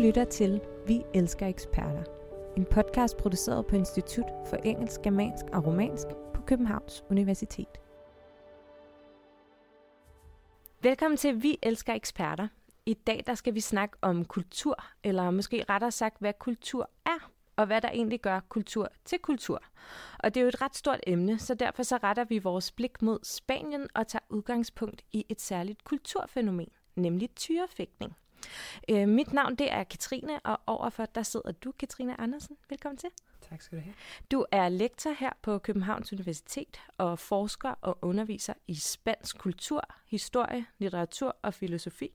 Lytter 0.00 0.24
til 0.24 0.60
Vi 0.86 1.02
elsker 1.14 1.46
eksperter. 1.46 2.04
En 2.56 2.64
podcast 2.64 3.16
produceret 3.16 3.66
på 3.66 3.76
Institut 3.76 4.24
for 4.46 4.56
Engelsk, 4.56 5.02
Germansk 5.02 5.44
og 5.52 5.66
Romansk 5.66 6.06
på 6.34 6.42
Københavns 6.46 7.04
Universitet. 7.10 7.66
Velkommen 10.82 11.16
til 11.16 11.42
Vi 11.42 11.58
elsker 11.62 11.94
eksperter. 11.94 12.48
I 12.86 12.94
dag 12.94 13.22
der 13.26 13.34
skal 13.34 13.54
vi 13.54 13.60
snakke 13.60 13.96
om 14.02 14.24
kultur, 14.24 14.84
eller 15.04 15.30
måske 15.30 15.64
rettere 15.68 15.90
sagt, 15.90 16.16
hvad 16.20 16.32
kultur 16.38 16.90
er 17.06 17.30
og 17.56 17.66
hvad 17.66 17.80
der 17.80 17.88
egentlig 17.88 18.20
gør 18.20 18.40
kultur 18.48 18.88
til 19.04 19.18
kultur. 19.18 19.62
Og 20.18 20.34
det 20.34 20.40
er 20.40 20.42
jo 20.42 20.48
et 20.48 20.62
ret 20.62 20.76
stort 20.76 21.00
emne, 21.06 21.38
så 21.38 21.54
derfor 21.54 21.82
så 21.82 21.98
retter 22.02 22.24
vi 22.24 22.38
vores 22.38 22.72
blik 22.72 23.02
mod 23.02 23.18
Spanien 23.22 23.86
og 23.94 24.06
tager 24.06 24.24
udgangspunkt 24.28 25.02
i 25.12 25.26
et 25.28 25.40
særligt 25.40 25.84
kulturfænomen, 25.84 26.68
nemlig 26.96 27.34
tyrefægtning. 27.34 28.16
Øh, 28.90 29.08
mit 29.08 29.32
navn 29.32 29.54
det 29.54 29.72
er 29.72 29.84
Katrine, 29.84 30.40
og 30.40 30.60
overfor 30.66 31.06
der 31.06 31.22
sidder 31.22 31.52
du, 31.52 31.72
Katrine 31.72 32.20
Andersen. 32.20 32.56
Velkommen 32.68 32.96
til. 32.96 33.08
Tak 33.50 33.62
skal 33.62 33.78
du 33.78 33.82
have. 33.82 33.94
Du 34.30 34.46
er 34.52 34.68
lektor 34.68 35.10
her 35.18 35.30
på 35.42 35.58
Københavns 35.58 36.12
Universitet 36.12 36.80
og 36.98 37.18
forsker 37.18 37.74
og 37.80 37.98
underviser 38.02 38.54
i 38.66 38.74
spansk 38.74 39.38
kultur, 39.38 39.82
historie, 40.06 40.66
litteratur 40.78 41.36
og 41.42 41.54
filosofi. 41.54 42.10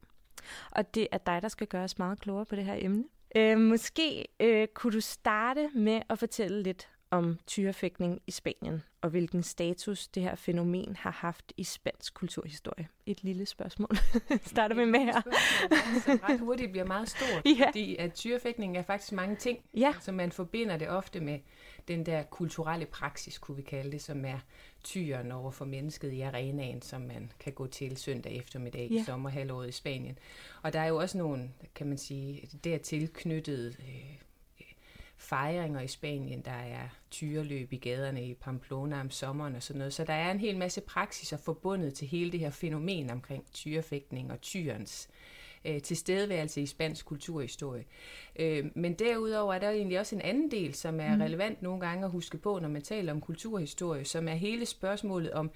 Og 0.72 0.96
det 0.96 1.08
er 1.12 1.18
dig, 1.18 1.42
der 1.42 1.48
skal 1.48 1.68
gøre 1.68 1.84
os 1.84 1.98
meget 1.98 2.20
klogere 2.20 2.46
på 2.46 2.56
det 2.56 2.66
her 2.66 2.76
emne. 2.78 3.04
Øh, 3.36 3.58
måske 3.58 4.28
øh, 4.40 4.68
kunne 4.68 4.94
du 4.94 5.02
starte 5.02 5.70
med 5.74 6.02
at 6.10 6.20
fortælle 6.20 6.64
lidt 6.64 6.90
om 7.12 7.40
tyrefægtning 7.48 8.22
i 8.28 8.32
Spanien, 8.32 8.84
og 9.02 9.10
hvilken 9.10 9.44
status 9.44 10.08
det 10.08 10.24
her 10.24 10.36
fænomen 10.36 10.96
har 10.96 11.12
haft 11.12 11.54
i 11.58 11.64
spansk 11.64 12.14
kulturhistorie. 12.14 12.88
Et 13.06 13.24
lille 13.24 13.46
spørgsmål. 13.46 13.98
Starter 14.46 14.76
vi 14.76 14.86
med 14.86 15.00
her. 15.00 15.22
Som 16.06 16.20
ret 16.24 16.40
hurtigt 16.40 16.72
bliver 16.72 16.86
meget 16.86 17.10
stort, 17.10 17.46
ja. 17.60 17.68
fordi 17.68 17.96
at 17.96 18.14
tyrefægtning 18.14 18.78
er 18.78 18.82
faktisk 18.82 19.12
mange 19.12 19.36
ting. 19.36 19.60
Ja. 19.74 19.94
Så 20.00 20.12
man 20.12 20.32
forbinder 20.32 20.78
det 20.78 20.90
ofte 20.90 21.20
med 21.20 21.40
den 21.88 22.06
der 22.06 22.24
kulturelle 22.24 22.86
praksis, 22.86 23.38
kunne 23.38 23.58
vi 23.58 23.64
kalde 23.64 23.92
det, 23.92 24.02
som 24.02 24.26
er 24.26 24.40
tyren 24.84 25.32
over 25.32 25.52
for 25.52 25.66
mennesket 25.66 26.14
i 26.14 26.22
arenaen, 26.22 26.82
som 26.82 27.02
man 27.02 27.32
kan 27.40 27.54
gå 27.54 27.68
til 27.68 27.98
søndag 27.98 28.38
eftermiddag 28.38 28.88
ja. 28.92 29.02
i 29.02 29.04
sommerhalvåret 29.04 29.70
i 29.70 29.72
Spanien. 29.72 30.20
Og 30.62 30.74
der 30.74 30.80
er 30.80 30.88
jo 30.88 30.98
også 30.98 31.18
nogle, 31.18 31.50
kan 31.76 31.88
man 31.88 31.98
sige, 31.98 32.50
dertil 32.64 33.10
knyttede 33.14 33.76
øh, 33.80 34.16
fejringer 35.18 35.82
i 35.82 35.88
Spanien. 35.88 36.42
Der 36.42 36.52
er 36.52 36.90
tyreløb 37.12 37.74
i 37.74 37.78
gaderne 37.78 38.26
i 38.26 38.34
Pamplona 38.34 39.00
om 39.00 39.10
sommeren 39.10 39.56
og 39.56 39.64
sådan 39.64 39.78
noget. 39.78 39.94
Så 39.94 40.04
der 40.04 40.14
er 40.14 40.32
en 40.32 40.40
hel 40.40 40.58
masse 40.58 40.82
praksiser 40.82 41.38
forbundet 41.38 41.94
til 41.94 42.08
hele 42.08 42.32
det 42.32 42.40
her 42.40 42.50
fænomen 42.50 43.10
omkring 43.10 43.46
tyrefægtning 43.54 44.32
og 44.32 44.42
tyrens 44.42 45.10
øh, 45.66 45.82
tilstedeværelse 45.82 46.62
i 46.62 46.66
spansk 46.66 47.06
kulturhistorie. 47.06 47.86
Øh, 48.36 48.66
men 48.76 48.94
derudover 48.94 49.54
er 49.54 49.60
der 49.60 49.70
egentlig 49.70 50.00
også 50.00 50.16
en 50.16 50.22
anden 50.22 50.52
del, 50.52 50.74
som 50.74 51.00
er 51.00 51.16
mm. 51.16 51.22
relevant 51.22 51.62
nogle 51.62 51.88
gange 51.88 52.06
at 52.06 52.12
huske 52.12 52.38
på, 52.38 52.60
når 52.60 52.70
man 52.70 52.82
taler 52.82 53.14
om 53.14 53.22
kulturhistorie, 53.22 54.06
som 54.06 54.28
er 54.28 54.36
hele 54.36 54.66
spørgsmålet 54.66 55.32
om 55.32 55.52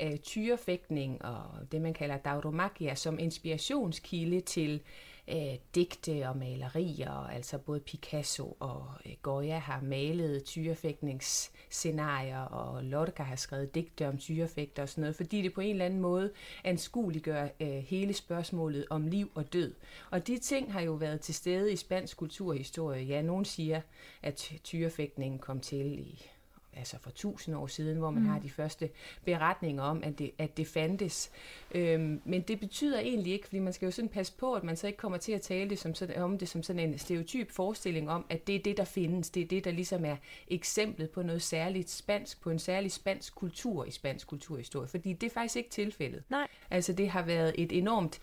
øh, 0.00 0.16
tyrefægtning 0.16 1.24
og 1.24 1.44
det, 1.72 1.82
man 1.82 1.94
kalder 1.94 2.16
dauromagia, 2.16 2.94
som 2.94 3.18
inspirationskilde 3.18 4.40
til 4.40 4.74
øh, 4.74 4.80
Øh, 5.28 5.54
digte 5.74 6.28
og 6.28 6.36
malerier. 6.36 7.28
Altså 7.28 7.58
både 7.58 7.80
Picasso 7.80 8.56
og 8.60 8.86
øh, 9.06 9.12
Goya 9.22 9.58
har 9.58 9.80
malet 9.80 10.44
tyrefægtningsscenarier, 10.44 12.40
og 12.40 12.84
Lorca 12.84 13.22
har 13.22 13.36
skrevet 13.36 13.74
digte 13.74 14.08
om 14.08 14.18
tyrefægter 14.18 14.82
og 14.82 14.88
sådan 14.88 15.02
noget, 15.02 15.16
fordi 15.16 15.42
det 15.42 15.54
på 15.54 15.60
en 15.60 15.70
eller 15.70 15.84
anden 15.84 16.00
måde 16.00 16.32
anskueliggør 16.64 17.48
øh, 17.60 17.68
hele 17.68 18.14
spørgsmålet 18.14 18.86
om 18.90 19.06
liv 19.06 19.30
og 19.34 19.52
død. 19.52 19.74
Og 20.10 20.26
de 20.26 20.38
ting 20.38 20.72
har 20.72 20.80
jo 20.80 20.92
været 20.92 21.20
til 21.20 21.34
stede 21.34 21.72
i 21.72 21.76
spansk 21.76 22.16
kulturhistorie. 22.16 23.04
Ja, 23.04 23.22
nogen 23.22 23.44
siger, 23.44 23.80
at 24.22 24.52
tyrefægtningen 24.64 25.38
kom 25.38 25.60
til 25.60 25.98
i 25.98 26.33
altså 26.76 26.96
for 27.00 27.10
tusind 27.10 27.56
år 27.56 27.66
siden, 27.66 27.98
hvor 27.98 28.10
man 28.10 28.22
mm. 28.22 28.28
har 28.28 28.38
de 28.38 28.50
første 28.50 28.90
beretninger 29.24 29.82
om, 29.82 30.02
at 30.04 30.18
det, 30.18 30.30
at 30.38 30.56
det 30.56 30.66
fandtes. 30.66 31.30
Øhm, 31.74 32.20
men 32.24 32.42
det 32.42 32.60
betyder 32.60 33.00
egentlig 33.00 33.32
ikke, 33.32 33.46
fordi 33.46 33.58
man 33.58 33.72
skal 33.72 33.86
jo 33.86 33.92
sådan 33.92 34.08
passe 34.08 34.32
på, 34.38 34.54
at 34.54 34.64
man 34.64 34.76
så 34.76 34.86
ikke 34.86 34.96
kommer 34.96 35.18
til 35.18 35.32
at 35.32 35.40
tale 35.40 35.70
det 35.70 35.78
som 35.78 35.94
sådan, 35.94 36.22
om 36.22 36.38
det 36.38 36.48
som 36.48 36.62
sådan 36.62 36.88
en 36.88 36.98
stereotyp 36.98 37.50
forestilling 37.50 38.10
om, 38.10 38.24
at 38.30 38.46
det 38.46 38.54
er 38.54 38.62
det, 38.62 38.76
der 38.76 38.84
findes. 38.84 39.30
Det 39.30 39.42
er 39.42 39.46
det, 39.46 39.64
der 39.64 39.70
ligesom 39.70 40.04
er 40.04 40.16
eksemplet 40.48 41.10
på 41.10 41.22
noget 41.22 41.42
særligt 41.42 41.90
spansk, 41.90 42.40
på 42.42 42.50
en 42.50 42.58
særlig 42.58 42.92
spansk 42.92 43.34
kultur 43.34 43.84
i 43.84 43.90
spansk 43.90 44.26
kulturhistorie. 44.26 44.88
Fordi 44.88 45.12
det 45.12 45.26
er 45.26 45.30
faktisk 45.34 45.56
ikke 45.56 45.70
tilfældet. 45.70 46.22
Nej. 46.28 46.46
Altså 46.70 46.92
det 46.92 47.10
har 47.10 47.22
været 47.22 47.54
et 47.58 47.72
enormt 47.72 48.20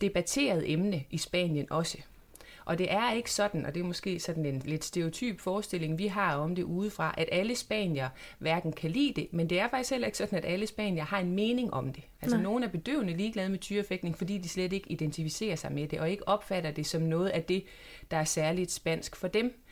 debatteret 0.00 0.72
emne 0.72 1.04
i 1.10 1.18
Spanien 1.18 1.72
også. 1.72 1.98
Og 2.64 2.78
det 2.78 2.92
er 2.92 3.12
ikke 3.12 3.30
sådan, 3.30 3.66
og 3.66 3.74
det 3.74 3.80
er 3.80 3.84
måske 3.84 4.20
sådan 4.20 4.46
en 4.46 4.62
lidt 4.64 4.84
stereotyp 4.84 5.40
forestilling, 5.40 5.98
vi 5.98 6.06
har 6.06 6.36
om 6.36 6.54
det 6.54 6.62
udefra, 6.62 7.14
at 7.18 7.28
alle 7.32 7.56
spanier 7.56 8.08
hverken 8.38 8.72
kan 8.72 8.90
lide 8.90 9.12
det, 9.20 9.28
men 9.32 9.50
det 9.50 9.60
er 9.60 9.68
faktisk 9.68 9.90
heller 9.90 10.06
ikke 10.06 10.18
sådan, 10.18 10.38
at 10.38 10.44
alle 10.44 10.66
spanier 10.66 11.04
har 11.04 11.18
en 11.18 11.32
mening 11.32 11.74
om 11.74 11.92
det. 11.92 12.02
Altså 12.22 12.36
Nej. 12.36 12.42
nogle 12.42 12.64
er 12.64 12.70
bedøvende 12.70 13.16
ligeglade 13.16 13.48
med 13.48 13.58
tyrefægtning, 13.58 14.18
fordi 14.18 14.38
de 14.38 14.48
slet 14.48 14.72
ikke 14.72 14.92
identificerer 14.92 15.56
sig 15.56 15.72
med 15.72 15.88
det, 15.88 16.00
og 16.00 16.10
ikke 16.10 16.28
opfatter 16.28 16.70
det 16.70 16.86
som 16.86 17.02
noget 17.02 17.28
af 17.28 17.42
det, 17.42 17.64
der 18.10 18.16
er 18.16 18.24
særligt 18.24 18.72
spansk 18.72 19.16
for 19.16 19.28
dem. 19.28 19.64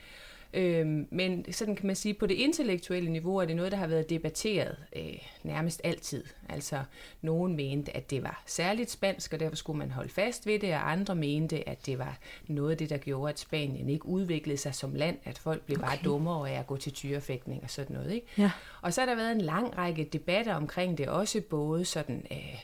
Øhm, 0.55 1.09
men 1.11 1.53
sådan 1.53 1.77
kan 1.77 1.87
man 1.87 1.97
sige, 1.97 2.15
på 2.15 2.27
det 2.27 2.35
intellektuelle 2.35 3.11
niveau 3.11 3.37
er 3.37 3.45
det 3.45 3.57
noget, 3.57 3.73
der 3.73 3.79
har 3.79 3.87
været 3.87 4.11
debatteret 4.11 4.77
øh, 4.97 5.19
nærmest 5.43 5.81
altid. 5.85 6.25
Altså, 6.49 6.83
nogen 7.23 7.57
mente, 7.57 7.97
at 7.97 8.11
det 8.11 8.23
var 8.23 8.43
særligt 8.47 8.91
spansk, 8.91 9.33
og 9.33 9.41
derfor 9.41 9.57
skulle 9.57 9.79
man 9.79 9.91
holde 9.91 10.09
fast 10.09 10.47
ved 10.47 10.59
det, 10.59 10.75
og 10.75 10.91
andre 10.93 11.15
mente, 11.15 11.69
at 11.69 11.87
det 11.87 11.99
var 11.99 12.19
noget 12.47 12.71
af 12.71 12.77
det, 12.77 12.91
der 12.91 12.97
gjorde, 12.97 13.33
at 13.33 13.39
Spanien 13.39 13.89
ikke 13.89 14.07
udviklede 14.07 14.59
sig 14.59 14.75
som 14.75 14.95
land, 14.95 15.19
at 15.25 15.39
folk 15.39 15.63
blev 15.63 15.79
okay. 15.79 15.87
bare 15.87 15.99
dummere 16.05 16.51
af 16.51 16.59
at 16.59 16.67
gå 16.67 16.77
til 16.77 16.93
tyrefægtning 16.93 17.63
og 17.63 17.71
sådan 17.71 17.97
noget. 17.97 18.13
Ikke? 18.13 18.27
Ja. 18.39 18.51
Og 18.83 18.93
så 18.93 19.01
har 19.01 19.07
der 19.07 19.15
været 19.15 19.33
en 19.33 19.41
lang 19.41 19.79
række 19.79 20.05
debatter 20.05 20.55
omkring 20.55 20.99
det, 20.99 21.09
også 21.09 21.41
både 21.41 21.85
sådan... 21.85 22.27
Øh, 22.31 22.39
Øh, 22.39 22.59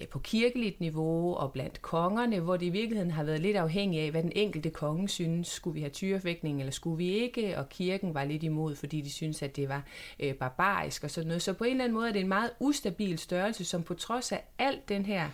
Øh, 0.00 0.08
på 0.08 0.18
kirkeligt 0.18 0.80
niveau 0.80 1.34
og 1.34 1.52
blandt 1.52 1.82
kongerne, 1.82 2.40
hvor 2.40 2.56
det 2.56 2.66
i 2.66 2.70
virkeligheden 2.70 3.10
har 3.10 3.24
været 3.24 3.40
lidt 3.40 3.56
afhængigt 3.56 4.04
af, 4.04 4.10
hvad 4.10 4.22
den 4.22 4.32
enkelte 4.36 4.70
konge 4.70 5.08
synes. 5.08 5.48
Skulle 5.48 5.74
vi 5.74 5.80
have 5.80 5.90
tyrefægtning, 5.90 6.60
eller 6.60 6.72
skulle 6.72 6.96
vi 6.96 7.08
ikke? 7.08 7.58
Og 7.58 7.68
kirken 7.68 8.14
var 8.14 8.24
lidt 8.24 8.42
imod, 8.42 8.76
fordi 8.76 9.00
de 9.00 9.10
synes 9.10 9.42
at 9.42 9.56
det 9.56 9.68
var 9.68 9.82
øh, 10.20 10.34
barbarisk 10.34 11.04
og 11.04 11.10
sådan 11.10 11.28
noget. 11.28 11.42
Så 11.42 11.52
på 11.52 11.64
en 11.64 11.70
eller 11.70 11.84
anden 11.84 11.94
måde 11.94 12.08
er 12.08 12.12
det 12.12 12.20
en 12.20 12.28
meget 12.28 12.50
ustabil 12.60 13.18
størrelse, 13.18 13.64
som 13.64 13.82
på 13.82 13.94
trods 13.94 14.32
af 14.32 14.44
alt 14.58 14.88
den 14.88 15.06
her, 15.06 15.30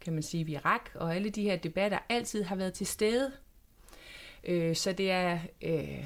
kan 0.00 0.12
man 0.12 0.22
sige, 0.22 0.44
virak 0.44 0.90
og 0.94 1.14
alle 1.14 1.30
de 1.30 1.42
her 1.42 1.56
debatter, 1.56 1.98
altid 2.08 2.42
har 2.42 2.56
været 2.56 2.72
til 2.72 2.86
stede. 2.86 3.32
Øh, 4.44 4.76
så 4.76 4.92
det 4.92 5.10
er 5.10 5.38
øh, 5.62 6.04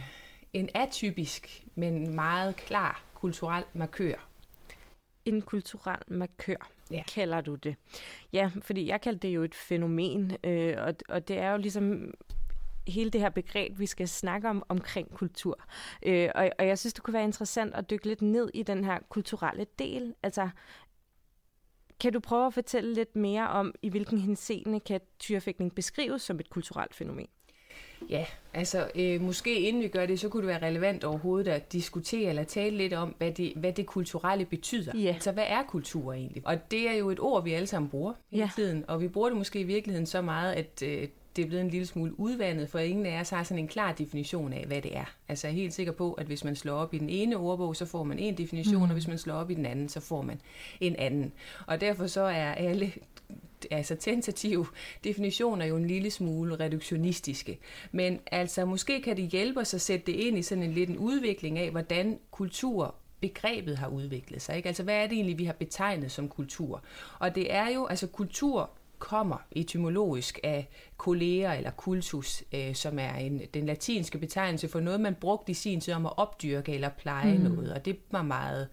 en 0.52 0.68
atypisk, 0.74 1.64
men 1.74 2.14
meget 2.14 2.56
klar 2.56 3.02
kulturel 3.14 3.64
markør. 3.74 4.28
En 5.24 5.42
kulturel 5.42 5.98
markør 6.08 6.73
ja. 6.90 7.02
kalder 7.14 7.40
du 7.40 7.54
det. 7.54 7.76
Ja, 8.32 8.50
fordi 8.62 8.86
jeg 8.86 9.00
kalder 9.00 9.18
det 9.18 9.28
jo 9.28 9.42
et 9.42 9.54
fænomen, 9.54 10.36
øh, 10.44 10.74
og, 10.78 10.94
og 11.08 11.28
det 11.28 11.38
er 11.38 11.50
jo 11.50 11.56
ligesom 11.56 12.14
hele 12.88 13.10
det 13.10 13.20
her 13.20 13.30
begreb, 13.30 13.78
vi 13.78 13.86
skal 13.86 14.08
snakke 14.08 14.48
om 14.48 14.62
omkring 14.68 15.14
kultur. 15.14 15.64
Øh, 16.02 16.30
og, 16.34 16.50
og 16.58 16.66
jeg 16.66 16.78
synes, 16.78 16.94
det 16.94 17.02
kunne 17.02 17.14
være 17.14 17.24
interessant 17.24 17.74
at 17.74 17.90
dykke 17.90 18.06
lidt 18.06 18.22
ned 18.22 18.50
i 18.54 18.62
den 18.62 18.84
her 18.84 18.98
kulturelle 19.08 19.66
del. 19.78 20.14
Altså, 20.22 20.48
kan 22.00 22.12
du 22.12 22.20
prøve 22.20 22.46
at 22.46 22.54
fortælle 22.54 22.94
lidt 22.94 23.16
mere 23.16 23.48
om, 23.48 23.74
i 23.82 23.88
hvilken 23.88 24.18
henseende 24.18 24.80
kan 24.80 25.00
tyrefægtning 25.18 25.74
beskrives 25.74 26.22
som 26.22 26.40
et 26.40 26.50
kulturelt 26.50 26.94
fænomen? 26.94 27.28
Ja, 28.10 28.24
altså 28.54 28.90
øh, 28.94 29.20
måske 29.20 29.60
inden 29.60 29.82
vi 29.82 29.88
gør 29.88 30.06
det, 30.06 30.20
så 30.20 30.28
kunne 30.28 30.40
det 30.40 30.48
være 30.48 30.68
relevant 30.68 31.04
overhovedet 31.04 31.50
at 31.50 31.72
diskutere 31.72 32.28
eller 32.28 32.44
tale 32.44 32.76
lidt 32.76 32.92
om, 32.92 33.14
hvad 33.18 33.32
det, 33.32 33.52
hvad 33.56 33.72
det 33.72 33.86
kulturelle 33.86 34.44
betyder. 34.44 34.98
Ja. 34.98 35.12
Altså 35.14 35.32
hvad 35.32 35.44
er 35.48 35.62
kultur 35.62 36.12
egentlig? 36.12 36.42
Og 36.46 36.70
det 36.70 36.88
er 36.88 36.94
jo 36.94 37.10
et 37.10 37.20
ord, 37.20 37.44
vi 37.44 37.52
alle 37.52 37.66
sammen 37.66 37.90
bruger 37.90 38.12
hele 38.30 38.42
ja. 38.42 38.50
tiden, 38.54 38.84
og 38.88 39.00
vi 39.00 39.08
bruger 39.08 39.28
det 39.28 39.38
måske 39.38 39.60
i 39.60 39.64
virkeligheden 39.64 40.06
så 40.06 40.22
meget, 40.22 40.52
at 40.52 40.82
øh, 40.82 41.08
det 41.36 41.44
er 41.44 41.46
blevet 41.46 41.64
en 41.64 41.70
lille 41.70 41.86
smule 41.86 42.20
udvandet, 42.20 42.68
for 42.68 42.78
ingen 42.78 43.06
af 43.06 43.20
os 43.20 43.30
har 43.30 43.42
sådan 43.42 43.58
en 43.58 43.68
klar 43.68 43.92
definition 43.92 44.52
af, 44.52 44.64
hvad 44.66 44.82
det 44.82 44.96
er. 44.96 45.04
Altså 45.28 45.46
jeg 45.46 45.54
er 45.54 45.56
helt 45.56 45.74
sikker 45.74 45.92
på, 45.92 46.12
at 46.12 46.26
hvis 46.26 46.44
man 46.44 46.56
slår 46.56 46.74
op 46.74 46.94
i 46.94 46.98
den 46.98 47.10
ene 47.10 47.36
ordbog, 47.36 47.76
så 47.76 47.86
får 47.86 48.04
man 48.04 48.18
en 48.18 48.38
definition, 48.38 48.76
mm. 48.76 48.82
og 48.82 48.92
hvis 48.92 49.08
man 49.08 49.18
slår 49.18 49.34
op 49.34 49.50
i 49.50 49.54
den 49.54 49.66
anden, 49.66 49.88
så 49.88 50.00
får 50.00 50.22
man 50.22 50.40
en 50.80 50.96
anden. 50.96 51.32
Og 51.66 51.80
derfor 51.80 52.06
så 52.06 52.20
er 52.20 52.52
alle 52.52 52.92
altså 53.70 53.94
tentative 53.94 54.66
definitioner 55.04 55.66
jo 55.66 55.76
en 55.76 55.86
lille 55.86 56.10
smule 56.10 56.60
reduktionistiske. 56.60 57.58
Men 57.92 58.20
altså 58.32 58.64
måske 58.64 59.02
kan 59.02 59.16
det 59.16 59.28
hjælpe 59.28 59.60
os 59.60 59.74
at 59.74 59.80
sætte 59.80 60.06
det 60.06 60.12
ind 60.12 60.38
i 60.38 60.42
sådan 60.42 60.64
en 60.64 60.72
lidt 60.72 60.90
en 60.90 60.98
udvikling 60.98 61.58
af, 61.58 61.70
hvordan 61.70 62.18
kultur 62.30 62.94
begrebet 63.20 63.78
har 63.78 63.88
udviklet 63.88 64.42
sig. 64.42 64.56
Ikke? 64.56 64.66
Altså, 64.66 64.82
hvad 64.82 64.96
er 64.96 65.06
det 65.06 65.12
egentlig, 65.12 65.38
vi 65.38 65.44
har 65.44 65.52
betegnet 65.52 66.10
som 66.10 66.28
kultur? 66.28 66.82
Og 67.18 67.34
det 67.34 67.54
er 67.54 67.68
jo, 67.68 67.86
altså 67.86 68.06
kultur 68.06 68.70
kommer 68.98 69.36
etymologisk 69.52 70.40
af 70.42 70.68
kolleger 70.96 71.52
eller 71.52 71.70
kultus, 71.70 72.44
øh, 72.54 72.74
som 72.74 72.98
er 72.98 73.14
en, 73.14 73.42
den 73.54 73.66
latinske 73.66 74.18
betegnelse 74.18 74.68
for 74.68 74.80
noget, 74.80 75.00
man 75.00 75.14
brugte 75.14 75.50
i 75.50 75.54
sin 75.54 75.80
tid 75.80 75.94
om 75.94 76.06
at 76.06 76.12
opdyrke 76.16 76.74
eller 76.74 76.88
pleje 76.88 77.38
mm. 77.38 77.44
noget, 77.44 77.72
og 77.72 77.84
det 77.84 77.96
var 78.10 78.22
meget 78.22 78.68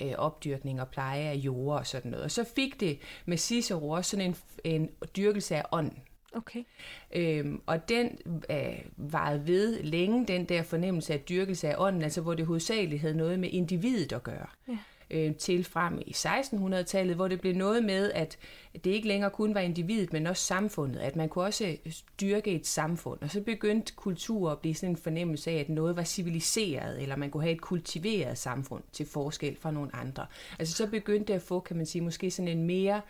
øh, 0.00 0.12
opdyrkning 0.16 0.80
og 0.80 0.88
pleje 0.88 1.22
af 1.22 1.34
jord 1.34 1.78
og 1.78 1.86
sådan 1.86 2.10
noget. 2.10 2.24
Og 2.24 2.30
så 2.30 2.44
fik 2.56 2.80
det 2.80 2.98
med 3.26 3.36
Cicero 3.36 3.90
også 3.90 4.10
sådan 4.10 4.26
en, 4.26 4.36
en 4.64 4.90
dyrkelse 5.16 5.56
af 5.56 5.64
ånd. 5.72 5.92
Okay. 6.32 6.64
Øhm, 7.12 7.62
og 7.66 7.88
den 7.88 8.18
øh, 8.50 8.78
varede 8.96 9.46
ved 9.46 9.82
længe, 9.82 10.26
den 10.26 10.44
der 10.44 10.62
fornemmelse 10.62 11.12
af 11.12 11.20
dyrkelse 11.20 11.68
af 11.68 11.74
ånden, 11.78 12.02
altså 12.02 12.20
hvor 12.20 12.34
det 12.34 12.46
hovedsageligt 12.46 13.00
havde 13.00 13.16
noget 13.16 13.38
med 13.38 13.48
individet 13.52 14.12
at 14.12 14.22
gøre. 14.22 14.46
Ja 14.68 14.78
øh, 15.10 15.34
til 15.34 15.64
frem 15.64 16.00
i 16.06 16.10
1600-tallet, 16.10 17.16
hvor 17.16 17.28
det 17.28 17.40
blev 17.40 17.54
noget 17.54 17.84
med, 17.84 18.12
at 18.12 18.38
det 18.84 18.90
ikke 18.90 19.08
længere 19.08 19.30
kun 19.30 19.54
var 19.54 19.60
individet, 19.60 20.12
men 20.12 20.26
også 20.26 20.42
samfundet, 20.42 21.00
at 21.00 21.16
man 21.16 21.28
kunne 21.28 21.44
også 21.44 21.76
øh, 21.86 21.92
dyrke 22.20 22.50
et 22.50 22.66
samfund. 22.66 23.22
Og 23.22 23.30
så 23.30 23.40
begyndte 23.40 23.92
kultur 23.96 24.50
at 24.50 24.58
blive 24.58 24.74
sådan 24.74 24.90
en 24.90 24.96
fornemmelse 24.96 25.50
af, 25.50 25.56
at 25.56 25.68
noget 25.68 25.96
var 25.96 26.04
civiliseret, 26.04 27.02
eller 27.02 27.16
man 27.16 27.30
kunne 27.30 27.42
have 27.42 27.54
et 27.54 27.60
kultiveret 27.60 28.38
samfund 28.38 28.82
til 28.92 29.06
forskel 29.06 29.56
fra 29.60 29.70
nogle 29.70 29.96
andre. 29.96 30.26
Altså 30.58 30.74
så 30.74 30.86
begyndte 30.86 31.32
det 31.32 31.34
at 31.34 31.42
få, 31.42 31.60
kan 31.60 31.76
man 31.76 31.86
sige, 31.86 32.02
måske 32.02 32.30
sådan 32.30 32.48
en 32.48 32.66
mere 32.66 33.00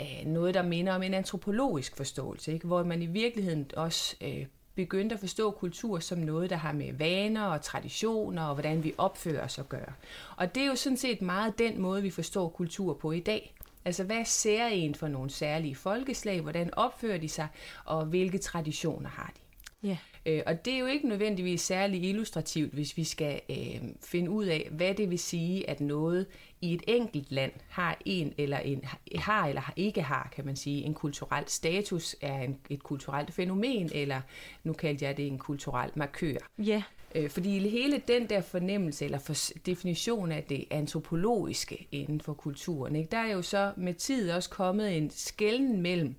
øh, 0.00 0.26
noget, 0.26 0.54
der 0.54 0.62
minder 0.62 0.92
om 0.94 1.02
en 1.02 1.14
antropologisk 1.14 1.96
forståelse, 1.96 2.52
ikke? 2.52 2.66
hvor 2.66 2.82
man 2.82 3.02
i 3.02 3.06
virkeligheden 3.06 3.70
også 3.76 4.16
øh, 4.20 4.46
begyndte 4.74 5.14
at 5.14 5.20
forstå 5.20 5.50
kultur 5.50 5.98
som 5.98 6.18
noget, 6.18 6.50
der 6.50 6.56
har 6.56 6.72
med 6.72 6.92
vaner 6.92 7.44
og 7.46 7.62
traditioner 7.62 8.42
og 8.44 8.54
hvordan 8.54 8.84
vi 8.84 8.94
opfører 8.98 9.44
os 9.44 9.58
at 9.58 9.68
gøre. 9.68 9.92
Og 10.36 10.54
det 10.54 10.62
er 10.62 10.66
jo 10.66 10.76
sådan 10.76 10.96
set 10.96 11.22
meget 11.22 11.58
den 11.58 11.80
måde, 11.80 12.02
vi 12.02 12.10
forstår 12.10 12.48
kultur 12.48 12.94
på 12.94 13.12
i 13.12 13.20
dag. 13.20 13.54
Altså, 13.84 14.04
hvad 14.04 14.24
ser 14.24 14.66
en 14.66 14.94
for 14.94 15.08
nogle 15.08 15.30
særlige 15.30 15.74
folkeslag? 15.74 16.40
Hvordan 16.40 16.74
opfører 16.74 17.18
de 17.18 17.28
sig? 17.28 17.48
Og 17.84 18.04
hvilke 18.04 18.38
traditioner 18.38 19.08
har 19.08 19.32
de? 19.36 19.43
Ja. 19.84 19.96
Øh, 20.26 20.42
og 20.46 20.64
det 20.64 20.74
er 20.74 20.78
jo 20.78 20.86
ikke 20.86 21.08
nødvendigvis 21.08 21.60
særlig 21.60 22.04
illustrativt, 22.04 22.72
hvis 22.72 22.96
vi 22.96 23.04
skal 23.04 23.40
øh, 23.50 23.56
finde 24.02 24.30
ud 24.30 24.44
af, 24.44 24.68
hvad 24.70 24.94
det 24.94 25.10
vil 25.10 25.18
sige, 25.18 25.70
at 25.70 25.80
noget 25.80 26.26
i 26.60 26.74
et 26.74 26.82
enkelt 26.88 27.32
land 27.32 27.52
har 27.68 27.98
en 28.04 28.34
eller 28.38 28.58
en 28.58 28.84
har 29.14 29.46
eller 29.46 29.72
ikke 29.76 30.02
har, 30.02 30.28
kan 30.34 30.46
man 30.46 30.56
sige, 30.56 30.82
en 30.82 30.94
kulturel 30.94 31.44
status, 31.48 32.16
er 32.20 32.40
en, 32.42 32.58
et 32.70 32.82
kulturelt 32.82 33.34
fænomen, 33.34 33.90
eller 33.94 34.20
nu 34.64 34.72
kaldte 34.72 35.04
jeg 35.04 35.16
det 35.16 35.26
en 35.26 35.38
kulturel 35.38 35.90
markør. 35.94 36.36
Ja. 36.58 36.82
Øh, 37.14 37.30
fordi 37.30 37.68
hele 37.68 38.02
den 38.08 38.26
der 38.26 38.40
fornemmelse, 38.40 39.04
eller 39.04 39.18
for 39.18 39.34
definition 39.66 40.32
af 40.32 40.42
det 40.42 40.64
antropologiske 40.70 41.88
inden 41.92 42.20
for 42.20 42.34
kulturen, 42.34 42.96
ikke, 42.96 43.10
der 43.10 43.18
er 43.18 43.32
jo 43.32 43.42
så 43.42 43.72
med 43.76 43.94
tid 43.94 44.30
også 44.30 44.50
kommet 44.50 44.96
en 44.96 45.10
skælden 45.10 45.82
mellem 45.82 46.14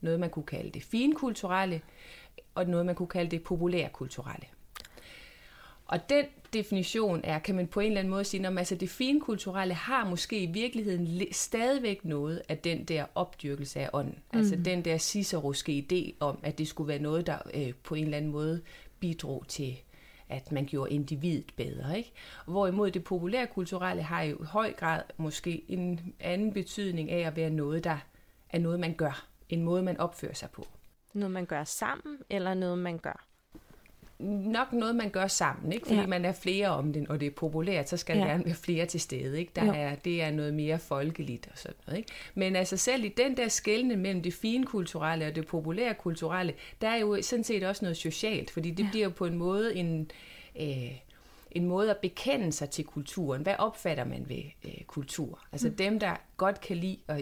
noget, 0.00 0.20
man 0.20 0.30
kunne 0.30 0.46
kalde 0.46 0.70
det 0.70 0.82
finkulturelle, 0.82 1.80
og 2.54 2.66
noget, 2.66 2.86
man 2.86 2.94
kunne 2.94 3.08
kalde 3.08 3.30
det 3.30 3.42
populærkulturelle. 3.42 4.46
Og 5.86 6.08
den 6.08 6.24
definition 6.52 7.20
er, 7.24 7.38
kan 7.38 7.54
man 7.54 7.66
på 7.66 7.80
en 7.80 7.86
eller 7.86 7.98
anden 7.98 8.10
måde 8.10 8.24
sige, 8.24 8.46
at 8.46 8.58
altså 8.58 8.74
det 8.74 8.90
finkulturelle 8.90 9.74
har 9.74 10.08
måske 10.08 10.42
i 10.42 10.46
virkeligheden 10.46 11.32
stadigvæk 11.32 12.04
noget 12.04 12.42
af 12.48 12.58
den 12.58 12.84
der 12.84 13.04
opdyrkelse 13.14 13.80
af 13.80 13.90
ånden. 13.92 14.18
Mm. 14.32 14.38
Altså 14.38 14.56
den 14.56 14.84
der 14.84 14.98
Ciceroske 14.98 15.86
idé 15.92 16.16
om, 16.20 16.38
at 16.42 16.58
det 16.58 16.68
skulle 16.68 16.88
være 16.88 16.98
noget, 16.98 17.26
der 17.26 17.38
øh, 17.54 17.72
på 17.84 17.94
en 17.94 18.04
eller 18.04 18.16
anden 18.16 18.32
måde 18.32 18.62
bidrog 19.00 19.44
til 19.48 19.76
at 20.30 20.52
man 20.52 20.66
gjorde 20.66 20.90
individet 20.90 21.52
bedre. 21.56 21.98
Ikke? 21.98 22.12
Hvorimod 22.46 22.90
det 22.90 23.04
populærkulturelle 23.04 24.02
har 24.02 24.22
jo 24.22 24.36
i 24.42 24.46
høj 24.46 24.72
grad 24.72 25.02
måske 25.16 25.64
en 25.68 26.14
anden 26.20 26.52
betydning 26.52 27.10
af 27.10 27.26
at 27.26 27.36
være 27.36 27.50
noget, 27.50 27.84
der 27.84 27.98
er 28.50 28.58
noget, 28.58 28.80
man 28.80 28.94
gør. 28.94 29.26
En 29.48 29.62
måde, 29.62 29.82
man 29.82 29.96
opfører 30.00 30.34
sig 30.34 30.50
på. 30.50 30.66
Noget, 31.12 31.32
man 31.32 31.46
gør 31.46 31.64
sammen, 31.64 32.18
eller 32.30 32.54
noget, 32.54 32.78
man 32.78 32.98
gør? 32.98 33.26
Nok 34.18 34.72
noget, 34.72 34.96
man 34.96 35.10
gør 35.10 35.26
sammen, 35.26 35.72
ikke? 35.72 35.86
fordi 35.86 36.00
ja. 36.00 36.06
man 36.06 36.24
er 36.24 36.32
flere 36.32 36.68
om 36.68 36.92
det, 36.92 37.08
og 37.08 37.20
det 37.20 37.26
er 37.26 37.30
populært, 37.30 37.88
så 37.88 37.96
skal 37.96 38.16
ja. 38.16 38.22
der 38.22 38.28
gerne 38.28 38.44
være 38.44 38.54
flere 38.54 38.86
til 38.86 39.00
stede. 39.00 39.38
Ikke? 39.38 39.52
Der 39.56 39.72
er, 39.72 39.94
det 39.94 40.22
er 40.22 40.30
noget 40.30 40.54
mere 40.54 40.78
folkeligt 40.78 41.48
og 41.52 41.58
sådan 41.58 41.76
noget. 41.86 41.98
Ikke? 41.98 42.12
Men 42.34 42.56
altså 42.56 42.76
selv 42.76 43.04
i 43.04 43.08
den 43.08 43.36
der 43.36 43.48
skældne 43.48 43.96
mellem 43.96 44.22
det 44.22 44.34
fine 44.34 44.66
kulturelle 44.66 45.26
og 45.26 45.34
det 45.34 45.46
populære 45.46 45.94
kulturelle, 45.94 46.54
der 46.80 46.88
er 46.88 46.96
jo 46.96 47.22
sådan 47.22 47.44
set 47.44 47.62
også 47.62 47.84
noget 47.84 47.96
socialt, 47.96 48.50
fordi 48.50 48.70
det 48.70 48.84
ja. 48.84 48.90
bliver 48.90 49.08
på 49.08 49.26
en 49.26 49.38
måde 49.38 49.76
en... 49.76 50.10
Øh, 50.60 50.96
en 51.50 51.66
måde 51.66 51.90
at 51.90 51.96
bekende 51.96 52.52
sig 52.52 52.70
til 52.70 52.84
kulturen. 52.84 53.42
Hvad 53.42 53.54
opfatter 53.58 54.04
man 54.04 54.28
ved 54.28 54.42
øh, 54.64 54.84
kultur? 54.86 55.38
Altså 55.52 55.68
mm. 55.68 55.74
dem, 55.74 56.00
der 56.00 56.16
godt 56.36 56.60
kan 56.60 56.76
lide 56.76 56.98
at 57.08 57.20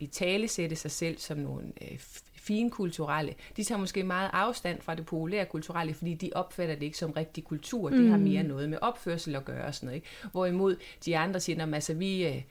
i, 0.00 0.06
tale 0.06 0.48
sætte 0.48 0.76
sig 0.76 0.90
selv 0.90 1.18
som 1.18 1.38
nogle 1.38 1.72
øh, 1.82 1.98
finkulturelle, 2.34 3.34
de 3.56 3.64
tager 3.64 3.78
måske 3.78 4.02
meget 4.02 4.30
afstand 4.32 4.80
fra 4.80 4.94
det 4.94 5.06
populære 5.06 5.46
kulturelle, 5.46 5.94
fordi 5.94 6.14
de 6.14 6.30
opfatter 6.34 6.74
det 6.74 6.82
ikke 6.82 6.98
som 6.98 7.10
rigtig 7.10 7.44
kultur. 7.44 7.90
Det 7.90 8.00
mm. 8.00 8.10
har 8.10 8.18
mere 8.18 8.42
noget 8.42 8.68
med 8.68 8.78
opførsel 8.80 9.36
at 9.36 9.44
gøre. 9.44 9.72
Sådan 9.72 9.86
noget, 9.86 9.96
ikke? 9.96 10.08
Hvorimod 10.32 10.76
de 11.04 11.18
andre 11.18 11.40
siger, 11.40 11.62
at 11.62 11.74
altså, 11.74 11.94
vi 11.94 12.26
øh, 12.26 12.42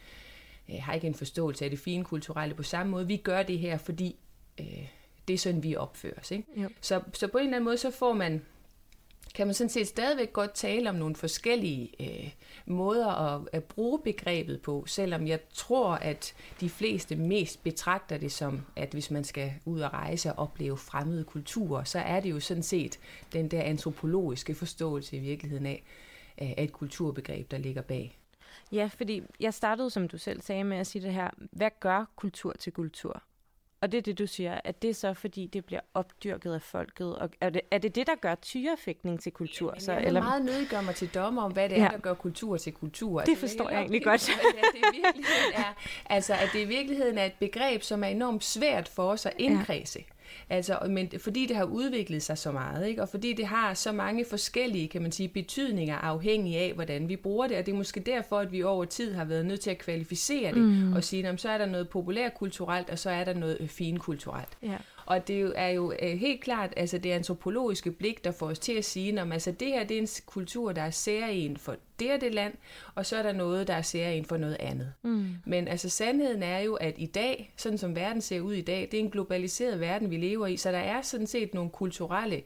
øh, 0.70 0.76
har 0.80 0.94
ikke 0.94 1.08
en 1.08 1.16
forståelse 1.16 1.66
af 1.66 1.72
det 1.72 1.80
fine 1.80 2.04
kulturelle 2.04 2.56
på 2.56 2.64
samme 2.64 2.92
måde. 2.92 3.08
Vi 3.08 3.18
gør 3.18 3.44
det 3.44 3.60
her, 3.60 3.78
fordi 3.78 4.16
øh, 4.60 4.88
det 5.28 5.34
er 5.34 5.38
sådan, 5.38 5.64
vi 5.64 5.76
opfører 5.76 6.20
os. 6.20 6.32
Ikke? 6.32 6.70
Så, 6.82 7.02
så 7.14 7.28
på 7.28 7.38
en 7.38 7.44
eller 7.44 7.56
anden 7.58 7.66
måde, 7.66 7.78
så 7.78 7.92
får 7.92 8.14
man 8.14 8.42
kan 9.36 9.48
man 9.48 9.54
sådan 9.54 9.70
set 9.70 9.88
stadigvæk 9.88 10.34
godt 10.34 10.54
tale 10.54 10.90
om 10.90 10.96
nogle 10.96 11.16
forskellige 11.16 11.90
øh, 12.00 12.32
måder 12.66 13.08
at, 13.08 13.42
at 13.52 13.64
bruge 13.64 14.00
begrebet 14.00 14.62
på, 14.62 14.84
selvom 14.88 15.28
jeg 15.28 15.40
tror, 15.54 15.94
at 15.94 16.34
de 16.62 16.70
fleste 16.70 17.16
mest 17.16 17.64
betragter 17.64 18.18
det 18.18 18.32
som, 18.32 18.62
at 18.76 18.90
hvis 18.90 19.12
man 19.12 19.24
skal 19.24 19.54
ud 19.66 19.80
og 19.80 19.94
rejse 19.94 20.34
og 20.34 20.40
opleve 20.40 20.78
fremmede 20.78 21.24
kulturer, 21.24 21.84
så 21.84 22.00
er 22.00 22.20
det 22.20 22.32
jo 22.32 22.40
sådan 22.40 22.64
set 22.64 23.00
den 23.34 23.48
der 23.48 23.62
antropologiske 23.62 24.56
forståelse 24.56 25.18
i 25.18 25.20
virkeligheden 25.20 25.66
af, 25.66 25.84
af 26.38 26.64
et 26.64 26.72
kulturbegreb, 26.72 27.52
der 27.52 27.58
ligger 27.58 27.82
bag. 27.82 28.18
Ja, 28.72 28.90
fordi 28.98 29.24
jeg 29.40 29.54
startede, 29.54 29.90
som 29.90 30.08
du 30.08 30.18
selv 30.18 30.42
sagde, 30.42 30.64
med 30.64 30.78
at 30.78 30.88
sige 30.88 31.02
det 31.02 31.14
her, 31.14 31.30
hvad 31.38 31.70
gør 31.80 32.06
kultur 32.16 32.54
til 32.60 32.74
kultur? 32.74 33.24
Og 33.82 33.92
det 33.92 33.98
er 33.98 34.02
det, 34.02 34.20
du 34.20 34.28
siger, 34.28 34.60
at 34.64 34.82
det 34.82 34.90
er 34.90 34.94
så, 34.94 35.14
fordi 35.14 35.48
det 35.48 35.66
bliver 35.66 35.82
opdyrket 35.94 36.54
af 36.54 36.62
folket. 36.62 37.16
Og 37.16 37.30
er 37.42 37.50
det 37.50 37.62
er 37.72 37.78
det, 37.78 37.96
det 37.96 38.08
der 38.08 38.16
gør 38.16 38.36
tyrefægtning 38.36 39.22
til 39.22 39.32
kultur? 39.32 39.76
så, 39.78 39.94
jeg 39.94 40.04
eller? 40.04 40.22
meget 40.22 40.46
nødt 40.46 40.70
gør 40.70 40.82
mig 40.82 40.96
til 40.96 41.14
dommer 41.14 41.42
om, 41.42 41.52
hvad 41.52 41.70
det 41.70 41.78
er, 41.78 41.84
ja. 41.84 41.90
der 41.90 41.98
gør 41.98 42.14
kultur 42.14 42.58
til 42.58 42.74
kultur. 42.74 43.20
Det 43.22 43.30
altså, 43.30 43.48
forstår 43.48 43.70
jeg, 43.70 43.74
jeg 43.74 43.82
egentlig 43.82 44.04
godt. 44.04 44.30
At 44.30 44.36
det, 44.74 44.96
i 44.96 45.24
er, 45.56 45.74
altså, 46.06 46.34
at 46.34 46.50
det 46.54 46.62
i 46.62 46.66
virkeligheden 46.66 47.18
er 47.18 47.26
et 47.26 47.34
begreb, 47.40 47.82
som 47.82 48.04
er 48.04 48.08
enormt 48.08 48.44
svært 48.44 48.88
for 48.88 49.04
os 49.04 49.26
at 49.26 49.34
indkredse. 49.38 50.00
Ja. 50.00 50.21
Altså, 50.50 50.78
men 50.90 51.12
fordi 51.20 51.46
det 51.46 51.56
har 51.56 51.64
udviklet 51.64 52.24
sig 52.24 52.38
så 52.38 52.52
meget, 52.52 52.88
ikke? 52.88 53.02
og 53.02 53.10
fordi 53.10 53.34
det 53.34 53.46
har 53.46 53.74
så 53.74 53.92
mange 53.92 54.26
forskellige, 54.26 54.88
kan 54.88 55.02
man 55.02 55.12
sige, 55.12 55.30
betydninger 55.30 55.96
afhængig 55.96 56.58
af, 56.58 56.74
hvordan 56.74 57.10
vi 57.10 57.16
bruger 57.16 57.48
det, 57.48 57.58
og 57.58 57.66
det 57.66 57.72
er 57.72 57.78
måske 57.78 58.00
derfor, 58.00 58.40
at 58.40 58.52
vi 58.52 58.64
over 58.64 58.86
tid 58.86 59.14
har 59.14 59.26
været 59.26 59.46
nødt 59.46 59.60
til 59.60 59.70
at 59.70 59.78
kvalificere 59.78 60.54
det, 60.54 60.62
mm. 60.62 60.94
og 60.94 61.04
sige, 61.04 61.38
så 61.38 61.50
er 61.50 61.58
der 61.58 61.66
noget 61.66 61.90
populærkulturelt, 61.90 62.90
og 62.90 63.00
så 63.00 63.10
er 63.10 63.24
der 63.24 63.34
noget 63.34 63.70
finkulturelt. 63.70 64.58
Ja. 64.64 64.78
Og 65.06 65.28
det 65.28 65.54
er 65.56 65.68
jo 65.68 65.94
øh, 66.02 66.20
helt 66.20 66.42
klart 66.42 66.74
altså 66.78 66.98
det 66.98 67.12
antropologiske 67.12 67.92
blik, 67.92 68.24
der 68.24 68.32
får 68.32 68.48
os 68.48 68.60
til 68.60 68.74
at 68.74 68.86
sige, 68.86 69.20
at 69.20 69.32
altså, 69.34 69.52
det 69.52 69.68
her 69.68 69.84
det 69.84 69.98
er 69.98 70.02
en 70.02 70.08
kultur, 70.26 70.72
der 70.72 70.82
er 70.82 70.90
særlig 70.90 71.56
for 71.58 71.76
det 72.02 72.14
og 72.14 72.22
det 72.22 72.34
land, 72.34 72.54
og 72.96 73.06
så 73.06 73.18
er 73.18 73.24
der 73.24 73.34
noget, 73.34 73.68
der 73.68 73.74
er 73.74 73.82
særlig 73.82 74.26
for 74.26 74.38
noget 74.38 74.58
andet. 74.60 74.94
Mm. 75.02 75.36
Men 75.46 75.68
altså 75.68 75.90
sandheden 75.90 76.44
er 76.44 76.60
jo, 76.60 76.76
at 76.76 76.94
i 76.98 77.06
dag, 77.06 77.54
sådan 77.58 77.78
som 77.78 77.96
verden 77.96 78.22
ser 78.22 78.42
ud 78.42 78.54
i 78.54 78.62
dag, 78.62 78.88
det 78.92 78.94
er 78.94 79.04
en 79.04 79.12
globaliseret 79.12 79.80
verden, 79.80 80.10
vi 80.10 80.18
lever 80.18 80.48
i, 80.48 80.58
så 80.58 80.72
der 80.72 80.78
er 80.78 81.02
sådan 81.02 81.28
set 81.28 81.54
nogle 81.54 81.70
kulturelle 81.70 82.42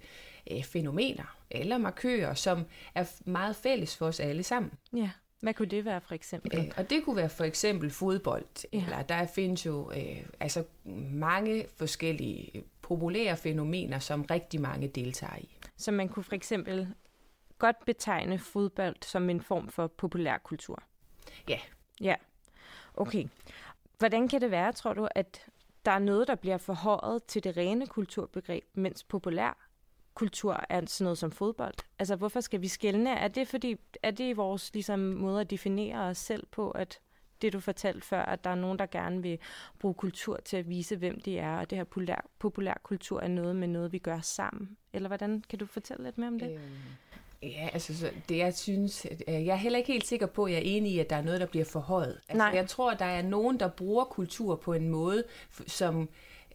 øh, 0.52 0.64
fænomener 0.64 1.38
eller 1.52 1.78
markører, 1.78 2.34
som 2.34 2.66
er 2.96 3.06
meget 3.26 3.56
fælles 3.56 3.98
for 3.98 4.06
os 4.06 4.20
alle 4.20 4.44
sammen. 4.44 4.72
Ja. 4.96 5.10
Hvad 5.40 5.54
kunne 5.54 5.68
det 5.68 5.86
være 5.86 6.02
for 6.02 6.14
eksempel? 6.16 6.60
Øh, 6.60 6.72
og 6.78 6.90
det 6.90 7.04
kunne 7.04 7.16
være 7.16 7.30
for 7.30 7.44
eksempel 7.44 7.90
fodbold. 7.90 8.46
Ja. 8.74 8.84
Eller 8.84 9.02
der 9.02 9.26
findes 9.26 9.66
jo 9.66 9.92
øh, 9.92 10.18
altså 10.40 10.64
mange 11.12 11.66
forskellige 11.76 12.64
populære 12.82 13.38
fænomener, 13.38 14.00
som 14.00 14.22
rigtig 14.22 14.62
mange 14.62 14.88
deltager 14.88 15.38
i. 15.38 15.58
Så 15.78 15.92
man 15.92 16.10
kunne 16.10 16.24
for 16.24 16.36
eksempel 16.36 16.88
godt 17.60 17.86
betegne 17.86 18.40
fodbold 18.40 18.96
som 19.02 19.30
en 19.30 19.42
form 19.42 19.70
for 19.70 19.88
populærkultur? 19.88 20.84
Ja. 21.50 21.60
Ja. 22.02 22.16
Okay. 22.94 23.28
Hvordan 23.98 24.28
kan 24.28 24.42
det 24.42 24.52
være, 24.52 24.72
tror 24.72 24.94
du, 24.94 25.08
at 25.16 25.46
der 25.86 25.92
er 25.92 26.00
noget, 26.00 26.28
der 26.28 26.36
bliver 26.36 26.58
forhøjet 26.58 27.24
til 27.24 27.44
det 27.44 27.58
rene 27.58 27.88
kulturbegreb, 27.88 28.64
mens 28.74 29.04
populær 29.04 29.68
kultur 30.14 30.66
er 30.70 30.86
sådan 30.86 31.06
noget 31.06 31.18
som 31.18 31.32
fodbold? 31.32 31.76
Altså, 32.00 32.16
hvorfor 32.16 32.40
skal 32.40 32.62
vi 32.62 32.68
skælne? 32.68 33.10
Er 33.10 33.28
det, 33.28 33.48
fordi, 33.48 33.76
er 34.04 34.12
det 34.12 34.38
vores 34.38 34.74
ligesom, 34.74 35.00
måde 35.00 35.42
at 35.42 35.50
definere 35.50 36.00
os 36.00 36.18
selv 36.18 36.46
på, 36.52 36.72
at 36.72 37.00
det, 37.42 37.54
du 37.54 37.60
fortalte 37.60 38.08
før, 38.08 38.22
at 38.22 38.44
der 38.44 38.50
er 38.50 38.56
nogen, 38.56 38.80
der 38.80 38.86
gerne 38.86 39.22
vil 39.22 39.40
bruge 39.80 39.94
kultur 39.94 40.38
til 40.38 40.58
at 40.58 40.70
vise, 40.70 40.96
hvem 40.96 41.22
de 41.22 41.38
er, 41.38 41.58
og 41.58 41.70
det 41.70 41.78
her 41.78 41.84
populær, 41.84 42.26
populær 42.40 42.74
kultur 42.84 43.22
er 43.22 43.28
noget 43.28 43.56
med 43.56 43.68
noget, 43.68 43.92
vi 43.92 43.98
gør 43.98 44.20
sammen? 44.20 44.78
Eller 44.94 45.08
hvordan? 45.08 45.44
Kan 45.50 45.60
du 45.60 45.66
fortælle 45.66 46.04
lidt 46.04 46.18
mere 46.18 46.28
om 46.28 46.40
det? 46.40 46.52
Øhm, 46.52 46.62
ja, 47.46 47.70
altså 47.74 47.98
så 47.98 48.10
det 48.30 48.38
jeg 48.38 48.54
synes, 48.54 49.08
jeg 49.28 49.48
er 49.48 49.56
heller 49.56 49.78
ikke 49.78 49.92
helt 49.92 50.08
sikker 50.08 50.26
på, 50.26 50.44
at 50.44 50.52
jeg 50.52 50.58
er 50.58 50.64
enig 50.66 50.92
i, 50.92 51.00
at 51.00 51.10
der 51.10 51.16
er 51.16 51.22
noget, 51.22 51.40
der 51.40 51.46
bliver 51.48 51.66
forhøjet. 51.66 52.20
Altså, 52.30 52.38
Nej. 52.38 52.52
Jeg 52.54 52.68
tror, 52.68 52.92
at 52.92 53.00
der 53.00 53.06
er 53.06 53.22
nogen, 53.22 53.60
der 53.60 53.68
bruger 53.68 54.04
kultur 54.04 54.56
på 54.56 54.74
en 54.74 54.90
måde, 54.90 55.24
som 55.68 56.10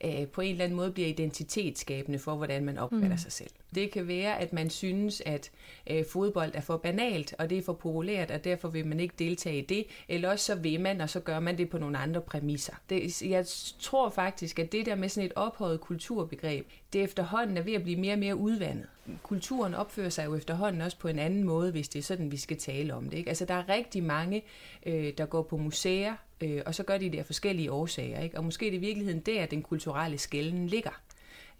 øh, 0.04 0.26
på 0.26 0.40
en 0.40 0.50
eller 0.50 0.64
anden 0.64 0.76
måde 0.76 0.92
bliver 0.92 1.08
identitetsskabende 1.08 2.18
for, 2.18 2.34
hvordan 2.34 2.64
man 2.64 2.78
opfatter 2.78 3.08
mm. 3.08 3.18
sig 3.18 3.32
selv. 3.32 3.50
Det 3.74 3.90
kan 3.90 4.08
være, 4.08 4.40
at 4.40 4.52
man 4.52 4.70
synes, 4.70 5.22
at 5.26 5.50
øh, 5.90 6.04
fodbold 6.04 6.50
er 6.54 6.60
for 6.60 6.76
banalt, 6.76 7.34
og 7.38 7.50
det 7.50 7.58
er 7.58 7.62
for 7.62 7.72
populært, 7.72 8.30
og 8.30 8.44
derfor 8.44 8.68
vil 8.68 8.86
man 8.86 9.00
ikke 9.00 9.14
deltage 9.18 9.58
i 9.58 9.60
det, 9.60 9.84
eller 10.08 10.30
også 10.30 10.44
så 10.44 10.54
vil 10.54 10.80
man, 10.80 11.00
og 11.00 11.10
så 11.10 11.20
gør 11.20 11.40
man 11.40 11.58
det 11.58 11.70
på 11.70 11.78
nogle 11.78 11.98
andre 11.98 12.20
præmisser. 12.20 12.74
Det, 12.90 13.22
jeg 13.22 13.46
tror 13.78 14.08
faktisk, 14.08 14.58
at 14.58 14.72
det 14.72 14.86
der 14.86 14.94
med 14.94 15.08
sådan 15.08 15.26
et 15.26 15.32
ophøjet 15.36 15.80
kulturbegreb, 15.80 16.66
det 16.92 17.02
efterhånden 17.02 17.56
er 17.56 17.62
ved 17.62 17.72
at 17.72 17.82
blive 17.82 18.00
mere 18.00 18.12
og 18.12 18.18
mere 18.18 18.36
udvandet. 18.36 18.86
Kulturen 19.22 19.74
opfører 19.74 20.08
sig 20.08 20.26
jo 20.26 20.34
efterhånden 20.34 20.80
også 20.82 20.98
på 20.98 21.08
en 21.08 21.18
anden 21.18 21.44
måde, 21.44 21.70
hvis 21.70 21.88
det 21.88 21.98
er 21.98 22.02
sådan, 22.02 22.32
vi 22.32 22.36
skal 22.36 22.56
tale 22.56 22.94
om 22.94 23.10
det. 23.10 23.18
Ikke? 23.18 23.28
Altså, 23.28 23.44
der 23.44 23.54
er 23.54 23.68
rigtig 23.68 24.02
mange, 24.02 24.42
øh, 24.86 25.12
der 25.18 25.26
går 25.26 25.42
på 25.42 25.56
museer, 25.56 26.14
øh, 26.42 26.62
og 26.66 26.74
så 26.74 26.82
gør 26.82 26.98
de 26.98 27.10
det 27.10 27.18
af 27.18 27.26
forskellige 27.26 27.72
årsager. 27.72 28.20
Ikke? 28.20 28.38
Og 28.38 28.44
måske 28.44 28.66
er 28.66 28.70
det 28.70 28.78
i 28.78 28.80
virkeligheden 28.80 29.20
der, 29.20 29.46
den 29.46 29.62
kulturelle 29.62 30.18
skælden 30.18 30.66
ligger. 30.66 31.00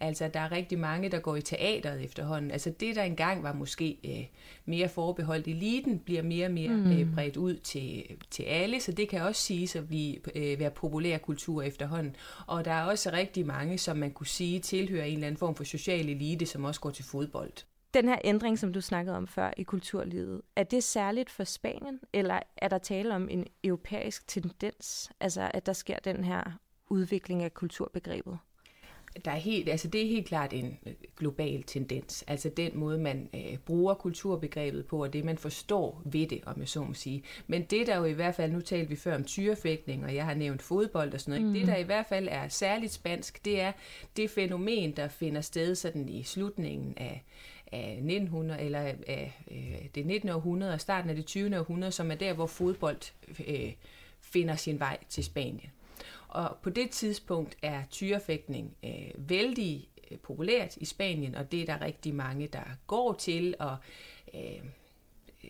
Altså, 0.02 0.30
der 0.34 0.40
er 0.40 0.52
rigtig 0.52 0.78
mange, 0.78 1.08
der 1.08 1.18
går 1.18 1.36
i 1.36 1.42
teateret 1.42 2.04
efterhånden. 2.04 2.50
Altså, 2.50 2.70
det, 2.80 2.96
der 2.96 3.02
engang 3.02 3.42
var 3.42 3.52
måske 3.52 3.98
øh, 4.04 4.24
mere 4.64 4.88
forbeholdt 4.88 5.48
eliten, 5.48 5.98
bliver 5.98 6.22
mere 6.22 6.46
og 6.46 6.52
mere 6.52 6.68
mm. 6.68 6.92
øh, 6.92 7.14
bredt 7.14 7.36
ud 7.36 7.56
til, 7.56 8.04
til 8.30 8.42
alle, 8.42 8.80
så 8.80 8.92
det 8.92 9.08
kan 9.08 9.22
også 9.22 9.42
siges 9.42 9.76
at 9.76 9.88
blive, 9.88 10.16
øh, 10.34 10.58
være 10.58 10.70
populær 10.70 11.18
kultur 11.18 11.62
efterhånden. 11.62 12.16
Og 12.46 12.64
der 12.64 12.72
er 12.72 12.84
også 12.84 13.10
rigtig 13.12 13.46
mange, 13.46 13.78
som 13.78 13.96
man 13.96 14.10
kunne 14.10 14.26
sige 14.26 14.60
tilhører 14.60 15.04
en 15.04 15.14
eller 15.14 15.26
anden 15.26 15.38
form 15.38 15.54
for 15.54 15.64
social 15.64 16.08
elite, 16.08 16.46
som 16.46 16.64
også 16.64 16.80
går 16.80 16.90
til 16.90 17.04
fodbold. 17.04 17.52
Den 17.94 18.08
her 18.08 18.18
ændring, 18.24 18.58
som 18.58 18.72
du 18.72 18.80
snakkede 18.80 19.16
om 19.16 19.26
før 19.26 19.50
i 19.56 19.62
kulturlivet, 19.62 20.42
er 20.56 20.62
det 20.62 20.84
særligt 20.84 21.30
for 21.30 21.44
Spanien, 21.44 22.00
eller 22.12 22.40
er 22.56 22.68
der 22.68 22.78
tale 22.78 23.14
om 23.14 23.28
en 23.28 23.46
europæisk 23.64 24.28
tendens, 24.28 25.10
altså 25.20 25.50
at 25.54 25.66
der 25.66 25.72
sker 25.72 25.98
den 25.98 26.24
her 26.24 26.42
udvikling 26.88 27.42
af 27.42 27.54
kulturbegrebet? 27.54 28.38
der 29.24 29.30
er 29.30 29.36
helt, 29.36 29.68
altså 29.68 29.88
det 29.88 30.02
er 30.02 30.06
helt 30.06 30.26
klart 30.26 30.52
en 30.52 30.78
øh, 30.86 30.92
global 31.16 31.62
tendens. 31.62 32.24
Altså 32.26 32.48
den 32.48 32.70
måde, 32.74 32.98
man 32.98 33.28
øh, 33.34 33.58
bruger 33.58 33.94
kulturbegrebet 33.94 34.86
på, 34.86 35.02
og 35.02 35.12
det 35.12 35.24
man 35.24 35.38
forstår 35.38 36.02
ved 36.04 36.26
det, 36.26 36.40
om 36.46 36.60
jeg 36.60 36.68
så 36.68 36.82
må 36.84 36.94
sige. 36.94 37.22
Men 37.46 37.62
det 37.62 37.86
der 37.86 37.96
jo 37.96 38.04
i 38.04 38.12
hvert 38.12 38.34
fald, 38.34 38.52
nu 38.52 38.60
talte 38.60 38.88
vi 38.88 38.96
før 38.96 39.14
om 39.14 39.24
tyrefægtning, 39.24 40.04
og 40.04 40.14
jeg 40.14 40.24
har 40.24 40.34
nævnt 40.34 40.62
fodbold 40.62 41.14
og 41.14 41.20
sådan 41.20 41.40
noget. 41.40 41.54
Mm. 41.54 41.58
Det 41.60 41.68
der 41.68 41.76
i 41.76 41.82
hvert 41.82 42.06
fald 42.06 42.28
er 42.30 42.48
særligt 42.48 42.92
spansk, 42.92 43.44
det 43.44 43.60
er 43.60 43.72
det 44.16 44.30
fænomen, 44.30 44.96
der 44.96 45.08
finder 45.08 45.40
sted 45.40 45.74
sådan 45.74 46.08
i 46.08 46.22
slutningen 46.22 46.94
af, 46.96 47.24
af 47.72 47.90
1900 47.92 48.60
eller 48.60 48.80
af 49.06 49.42
øh, 49.50 49.88
det 49.94 50.06
19. 50.06 50.28
århundrede 50.28 50.74
og 50.74 50.80
starten 50.80 51.10
af 51.10 51.16
det 51.16 51.26
20. 51.26 51.58
århundrede, 51.58 51.92
som 51.92 52.10
er 52.10 52.14
der, 52.14 52.32
hvor 52.32 52.46
fodbold 52.46 53.00
øh, 53.46 53.72
finder 54.20 54.56
sin 54.56 54.80
vej 54.80 54.98
til 55.08 55.24
Spanien. 55.24 55.70
Og 56.28 56.56
på 56.62 56.70
det 56.70 56.90
tidspunkt 56.90 57.56
er 57.62 57.82
tyrefægtning 57.90 58.76
øh, 58.84 59.10
vældig 59.16 59.88
øh, 60.10 60.18
populært 60.18 60.76
i 60.76 60.84
Spanien, 60.84 61.34
og 61.34 61.52
det 61.52 61.60
er 61.60 61.66
der 61.66 61.80
rigtig 61.80 62.14
mange, 62.14 62.46
der 62.46 62.64
går 62.86 63.12
til, 63.12 63.54
og 63.58 63.76
øh, 64.34 64.64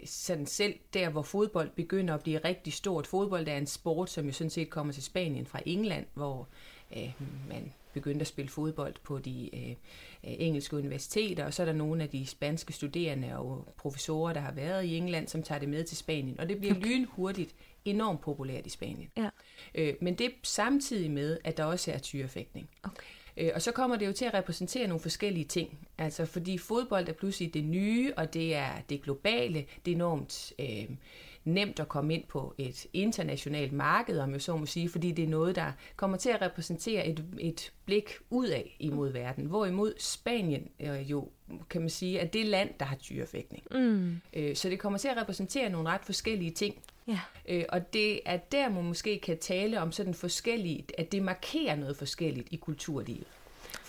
sådan 0.05 0.47
selv 0.47 0.75
der, 0.95 1.09
hvor 1.09 1.23
fodbold 1.23 1.71
begynder 1.71 2.15
at 2.15 2.23
blive 2.23 2.39
rigtig 2.39 2.73
stort. 2.73 3.07
Fodbold 3.07 3.49
er 3.49 3.57
en 3.57 3.67
sport, 3.67 4.11
som 4.11 4.27
jo 4.27 4.33
sådan 4.33 4.51
set 4.51 4.71
kommer 4.71 4.93
til 4.93 5.03
Spanien 5.03 5.47
fra 5.47 5.61
England, 5.67 6.07
hvor 6.15 6.49
øh, 6.97 7.13
man 7.49 7.73
begyndte 7.93 8.21
at 8.21 8.27
spille 8.27 8.49
fodbold 8.49 8.95
på 9.03 9.19
de 9.19 9.51
øh, 9.55 9.77
engelske 10.23 10.77
universiteter, 10.77 11.45
og 11.45 11.55
så 11.55 11.63
er 11.63 11.67
der 11.67 11.73
nogle 11.73 12.03
af 12.03 12.09
de 12.09 12.27
spanske 12.27 12.73
studerende 12.73 13.39
og 13.39 13.75
professorer, 13.77 14.33
der 14.33 14.41
har 14.41 14.53
været 14.53 14.85
i 14.85 14.97
England, 14.97 15.29
som 15.29 15.43
tager 15.43 15.59
det 15.59 15.69
med 15.69 15.85
til 15.85 15.97
Spanien. 15.97 16.41
Og 16.41 16.49
det 16.49 16.59
bliver 16.59 16.75
okay. 16.75 16.87
lynhurtigt 16.87 17.55
enormt 17.85 18.21
populært 18.21 18.67
i 18.67 18.71
Spanien. 18.71 19.11
Ja. 19.17 19.29
Øh, 19.75 19.95
men 20.01 20.15
det 20.15 20.27
er 20.27 20.31
samtidig 20.43 21.11
med, 21.11 21.39
at 21.45 21.57
der 21.57 21.65
også 21.65 21.93
er 21.93 21.99
tyrefægtning. 21.99 22.71
Okay. 22.83 23.07
Øh, 23.37 23.51
og 23.55 23.63
så 23.63 23.73
kommer 23.73 23.97
det 23.97 24.07
jo 24.07 24.13
til 24.13 24.25
at 24.25 24.35
repræsentere 24.35 24.87
nogle 24.87 25.01
forskellige 25.01 25.45
ting. 25.45 25.89
Altså 26.01 26.27
fordi 26.27 26.59
fodbold 26.59 27.09
er 27.09 27.13
pludselig 27.13 27.55
det 27.55 27.65
nye, 27.65 28.13
og 28.17 28.35
det 28.35 28.55
er 28.55 28.71
det 28.89 29.03
globale, 29.03 29.65
det 29.85 29.91
er 29.91 29.95
enormt 29.95 30.53
øh, 30.59 30.97
nemt 31.45 31.81
at 31.81 31.89
komme 31.89 32.15
ind 32.15 32.25
på 32.29 32.55
et 32.59 32.87
internationalt 32.93 33.73
marked, 33.73 34.19
om 34.19 34.33
jeg 34.33 34.43
så 34.43 34.57
må 34.57 34.67
sige, 34.67 34.89
fordi 34.89 35.13
det 35.13 35.25
er 35.25 35.29
noget, 35.29 35.57
der 35.57 35.73
kommer 35.97 36.17
til 36.17 36.31
at 36.31 36.43
repræsentere 36.43 37.07
et, 37.07 37.25
et 37.39 37.73
blik 37.85 38.11
ud 38.31 38.47
af 38.49 38.77
imod 38.79 39.13
verden. 39.13 39.45
Hvorimod 39.45 39.93
Spanien 39.99 40.69
øh, 40.81 41.11
jo, 41.11 41.29
kan 41.71 41.81
man 41.81 41.91
sige, 41.91 42.19
er 42.19 42.27
det 42.27 42.47
land, 42.47 42.71
der 42.81 42.87
har 42.87 42.97
tyrefægtning. 42.97 43.63
Mm. 43.71 44.21
Øh, 44.33 44.57
så 44.57 44.69
det 44.69 44.79
kommer 44.79 44.99
til 44.99 45.09
at 45.09 45.17
repræsentere 45.17 45.71
nogle 45.71 45.89
ret 45.89 46.05
forskellige 46.05 46.51
ting. 46.51 46.75
Ja. 47.09 47.21
Øh, 47.49 47.65
og 47.69 47.93
det 47.93 48.21
er 48.25 48.37
der, 48.37 48.69
man 48.69 48.85
måske 48.85 49.19
kan 49.19 49.39
tale 49.39 49.81
om 49.81 49.93
sådan 49.93 50.15
forskelligt, 50.15 50.93
at 50.99 51.13
det 51.13 51.23
markerer 51.23 51.77
noget 51.77 51.97
forskelligt 51.97 52.49
i 52.51 52.57
kulturlivet. 52.57 53.27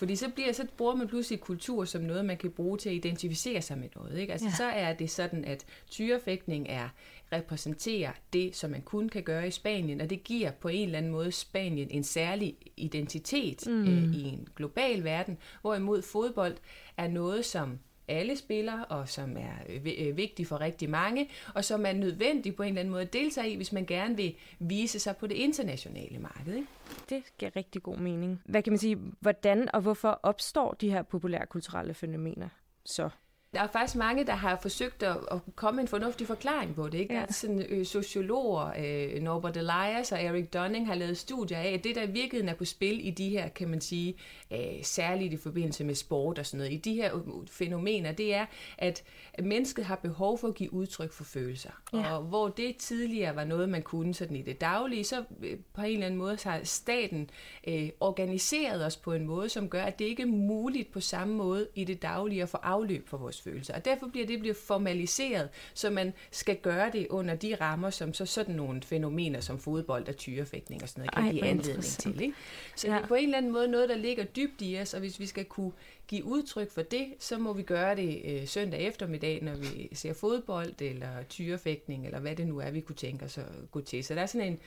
Fordi 0.02 0.16
så, 0.16 0.28
bliver, 0.28 0.52
så 0.52 0.66
bruger 0.76 0.94
man 0.94 1.08
pludselig 1.08 1.40
kultur 1.40 1.84
som 1.84 2.02
noget, 2.02 2.24
man 2.24 2.36
kan 2.36 2.50
bruge 2.50 2.78
til 2.78 2.88
at 2.88 2.94
identificere 2.94 3.62
sig 3.62 3.78
med 3.78 3.88
noget. 3.96 4.18
Ikke? 4.18 4.32
Altså, 4.32 4.48
ja. 4.48 4.54
Så 4.54 4.64
er 4.64 4.92
det 4.92 5.10
sådan, 5.10 5.44
at 5.44 5.64
tyrefægtning 5.90 6.66
er 6.68 6.88
repræsenterer 7.32 8.12
det, 8.32 8.56
som 8.56 8.70
man 8.70 8.82
kun 8.82 9.08
kan 9.08 9.22
gøre 9.22 9.46
i 9.46 9.50
Spanien, 9.50 10.00
og 10.00 10.10
det 10.10 10.24
giver 10.24 10.50
på 10.50 10.68
en 10.68 10.84
eller 10.84 10.98
anden 10.98 11.12
måde 11.12 11.32
Spanien 11.32 11.90
en 11.90 12.04
særlig 12.04 12.56
identitet 12.76 13.66
mm. 13.66 13.82
øh, 13.82 14.14
i 14.14 14.22
en 14.22 14.48
global 14.56 15.04
verden, 15.04 15.38
hvorimod 15.60 16.02
fodbold 16.02 16.56
er 16.96 17.08
noget, 17.08 17.44
som 17.44 17.78
alle 18.08 18.36
spiller, 18.36 18.80
og 18.80 19.08
som 19.08 19.36
er 19.36 19.52
øh, 19.68 19.86
øh, 19.98 20.16
vigtig 20.16 20.46
for 20.46 20.60
rigtig 20.60 20.90
mange, 20.90 21.30
og 21.54 21.64
som 21.64 21.86
er 21.86 21.92
nødvendig 21.92 22.56
på 22.56 22.62
en 22.62 22.68
eller 22.68 22.80
anden 22.80 22.92
måde 22.92 23.02
at 23.02 23.12
deltage 23.12 23.50
i, 23.50 23.56
hvis 23.56 23.72
man 23.72 23.86
gerne 23.86 24.16
vil 24.16 24.34
vise 24.58 24.98
sig 24.98 25.16
på 25.16 25.26
det 25.26 25.34
internationale 25.34 26.18
marked. 26.18 26.54
Ikke? 26.54 26.68
Det 27.08 27.22
giver 27.38 27.56
rigtig 27.56 27.82
god 27.82 27.96
mening. 27.96 28.42
Hvad 28.44 28.62
kan 28.62 28.72
man 28.72 28.78
sige, 28.78 28.98
hvordan 29.20 29.74
og 29.74 29.80
hvorfor 29.80 30.20
opstår 30.22 30.72
de 30.72 30.90
her 30.90 31.02
populærkulturelle 31.02 31.94
fænomener 31.94 32.48
så? 32.84 33.08
Der 33.54 33.60
er 33.60 33.66
faktisk 33.66 33.96
mange, 33.96 34.26
der 34.26 34.32
har 34.32 34.58
forsøgt 34.62 35.02
at, 35.02 35.16
at 35.30 35.38
komme 35.56 35.76
med 35.76 35.82
en 35.82 35.88
fornuftig 35.88 36.26
forklaring 36.26 36.74
på 36.74 36.88
det. 36.88 36.98
Ikke? 36.98 37.14
Ja. 37.14 37.20
Der 37.20 37.26
er 37.26 37.32
sådan, 37.32 37.66
ø, 37.68 37.84
sociologer, 37.84 38.72
øh, 38.78 39.22
Norbert 39.22 39.56
Elias 39.56 40.12
og 40.12 40.22
Eric 40.22 40.48
Dunning 40.54 40.86
har 40.86 40.94
lavet 40.94 41.18
studier 41.18 41.58
af, 41.58 41.72
at 41.72 41.84
det, 41.84 41.94
der 41.94 42.02
i 42.02 42.10
virkeligheden 42.10 42.48
er 42.48 42.54
på 42.54 42.64
spil 42.64 43.06
i 43.06 43.10
de 43.10 43.28
her, 43.28 43.48
kan 43.48 43.68
man 43.68 43.80
sige, 43.80 44.14
øh, 44.52 44.58
særligt 44.82 45.32
i 45.32 45.36
forbindelse 45.36 45.84
med 45.84 45.94
sport 45.94 46.38
og 46.38 46.46
sådan 46.46 46.58
noget, 46.58 46.72
i 46.72 46.76
de 46.76 46.94
her 46.94 47.10
fænomener, 47.50 48.12
det 48.12 48.34
er, 48.34 48.46
at 48.78 49.02
mennesket 49.38 49.84
har 49.84 49.96
behov 49.96 50.38
for 50.38 50.48
at 50.48 50.54
give 50.54 50.72
udtryk 50.72 51.12
for 51.12 51.24
følelser. 51.24 51.70
Ja. 51.92 52.16
Og 52.16 52.22
hvor 52.22 52.48
det 52.48 52.76
tidligere 52.76 53.36
var 53.36 53.44
noget, 53.44 53.68
man 53.68 53.82
kunne 53.82 54.14
sådan 54.14 54.36
i 54.36 54.42
det 54.42 54.60
daglige, 54.60 55.04
så 55.04 55.24
øh, 55.42 55.58
på 55.74 55.80
en 55.80 55.92
eller 55.92 56.06
anden 56.06 56.18
måde 56.18 56.38
har 56.44 56.60
staten 56.64 57.30
øh, 57.68 57.88
organiseret 58.00 58.86
os 58.86 58.96
på 58.96 59.12
en 59.12 59.26
måde, 59.26 59.48
som 59.48 59.68
gør, 59.68 59.82
at 59.82 59.98
det 59.98 60.04
ikke 60.04 60.22
er 60.22 60.26
muligt 60.26 60.92
på 60.92 61.00
samme 61.00 61.34
måde 61.34 61.68
i 61.74 61.84
det 61.84 62.02
daglige 62.02 62.42
at 62.42 62.48
få 62.48 62.56
afløb 62.56 63.08
for 63.08 63.16
vores 63.16 63.41
følelser. 63.44 63.74
Og 63.74 63.84
derfor 63.84 64.06
bliver 64.06 64.26
det 64.26 64.40
bliver 64.40 64.54
formaliseret, 64.54 65.48
så 65.74 65.90
man 65.90 66.12
skal 66.30 66.56
gøre 66.56 66.90
det 66.92 67.06
under 67.10 67.34
de 67.34 67.54
rammer, 67.54 67.90
som 67.90 68.14
så 68.14 68.26
sådan 68.26 68.54
nogle 68.54 68.82
fænomener 68.82 69.40
som 69.40 69.58
fodbold 69.58 70.08
og 70.08 70.16
tyrefægtning 70.16 70.82
og 70.82 70.88
sådan 70.88 71.00
noget 71.00 71.14
kan 71.14 71.32
give 71.32 71.44
anledning 71.44 71.84
til. 71.84 72.20
Ikke? 72.20 72.34
Så 72.76 72.88
ja. 72.88 72.94
det 72.94 73.02
er 73.02 73.06
på 73.06 73.14
en 73.14 73.24
eller 73.24 73.38
anden 73.38 73.52
måde 73.52 73.68
noget, 73.68 73.88
der 73.88 73.96
ligger 73.96 74.24
dybt 74.24 74.60
i 74.60 74.78
os, 74.80 74.94
og 74.94 75.00
hvis 75.00 75.20
vi 75.20 75.26
skal 75.26 75.44
kunne 75.44 75.72
give 76.08 76.24
udtryk 76.24 76.70
for 76.70 76.82
det, 76.82 77.06
så 77.18 77.38
må 77.38 77.52
vi 77.52 77.62
gøre 77.62 77.96
det 77.96 78.22
øh, 78.24 78.46
søndag 78.46 78.80
eftermiddag, 78.80 79.42
når 79.42 79.54
vi 79.54 79.88
ser 79.92 80.12
fodbold 80.12 80.80
eller 80.80 81.22
tyrefægtning, 81.28 82.06
eller 82.06 82.20
hvad 82.20 82.36
det 82.36 82.46
nu 82.46 82.58
er, 82.58 82.70
vi 82.70 82.80
kunne 82.80 82.96
tænke 82.96 83.24
os 83.24 83.38
at 83.38 83.44
gå 83.70 83.80
til. 83.80 84.04
Så 84.04 84.14
der 84.14 84.22
er 84.22 84.26
sådan 84.26 84.46
en 84.46 84.58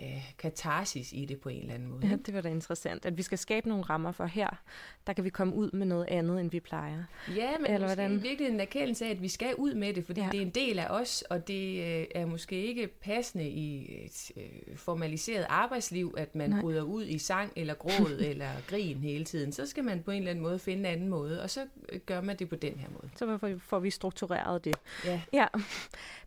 øh, 0.00 0.32
katarsis 0.38 1.12
i 1.12 1.24
det 1.24 1.40
på 1.40 1.48
en 1.48 1.60
eller 1.60 1.74
anden 1.74 1.88
måde. 1.88 2.06
Ja, 2.06 2.16
det 2.16 2.34
var 2.34 2.40
da 2.40 2.48
interessant, 2.48 3.06
at 3.06 3.16
vi 3.16 3.22
skal 3.22 3.38
skabe 3.38 3.68
nogle 3.68 3.84
rammer 3.84 4.12
for 4.12 4.24
her, 4.24 4.62
der 5.06 5.12
kan 5.12 5.24
vi 5.24 5.30
komme 5.30 5.54
ud 5.54 5.70
med 5.70 5.86
noget 5.86 6.06
andet, 6.08 6.40
end 6.40 6.50
vi 6.50 6.60
plejer. 6.60 7.04
Ja, 7.36 7.50
men 7.58 7.70
eller 7.70 7.86
hvordan? 7.86 8.12
i 8.12 8.14
virkeligheden 8.14 8.54
en 8.54 8.60
erkendelse 8.60 9.06
af, 9.06 9.10
at 9.10 9.22
vi 9.22 9.28
skal 9.28 9.54
ud 9.54 9.74
med 9.74 9.94
det, 9.94 10.06
fordi 10.06 10.20
ja. 10.20 10.28
det 10.32 10.38
er 10.38 10.42
en 10.42 10.50
del 10.50 10.78
af 10.78 10.86
os, 10.90 11.22
og 11.22 11.48
det 11.48 11.78
øh, 11.78 12.06
er 12.14 12.26
måske 12.26 12.66
ikke 12.66 12.86
passende 12.86 13.48
i 13.48 13.96
et 14.04 14.30
øh, 14.36 14.76
formaliseret 14.76 15.46
arbejdsliv, 15.48 16.14
at 16.18 16.34
man 16.34 16.50
Nej. 16.50 16.60
bryder 16.60 16.82
ud 16.82 17.04
i 17.04 17.18
sang 17.18 17.52
eller 17.56 17.74
gråd 17.74 18.18
eller 18.30 18.48
grin 18.66 18.96
hele 18.96 19.24
tiden. 19.24 19.52
Så 19.52 19.66
skal 19.66 19.84
man 19.84 20.02
på 20.02 20.10
en 20.10 20.18
eller 20.18 20.30
anden 20.30 20.42
måde 20.42 20.58
finde 20.58 20.80
en 20.80 20.86
anden 20.86 21.08
måde, 21.08 21.42
og 21.42 21.50
så 21.50 21.66
øh, 21.88 22.00
gør 22.00 22.20
man 22.20 22.36
det 22.36 22.48
på 22.48 22.56
den 22.56 22.78
her 22.78 22.88
måde. 22.90 23.10
Så 23.16 23.58
får 23.58 23.78
vi 23.78 23.90
struktureret 23.90 24.64
det. 24.64 24.76
Ja. 25.04 25.20
ja. 25.32 25.46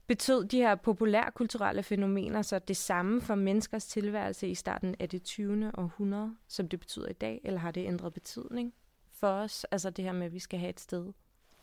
Betød 0.08 0.46
de 0.46 0.58
her 0.58 0.76
populærkulturelle 0.76 1.84
fænomener 1.84 2.42
så 2.42 2.60
det 2.60 2.78
samme 2.78 3.22
for 3.22 3.36
menneskers 3.56 3.86
tilværelse 3.86 4.48
i 4.48 4.56
starten 4.56 4.96
af 5.00 5.10
det 5.10 5.24
20. 5.24 5.72
århundrede, 5.78 6.36
som 6.48 6.70
det 6.70 6.80
betyder 6.80 7.08
i 7.08 7.14
dag, 7.14 7.42
eller 7.44 7.60
har 7.60 7.72
det 7.72 7.88
ændret 7.88 8.14
betydning 8.14 8.74
for 9.12 9.28
os? 9.28 9.66
Altså 9.72 9.90
det 9.90 10.06
her 10.06 10.12
med, 10.12 10.26
at 10.26 10.34
vi 10.34 10.40
skal 10.40 10.60
have 10.60 10.70
et 10.70 10.80
sted 10.80 11.14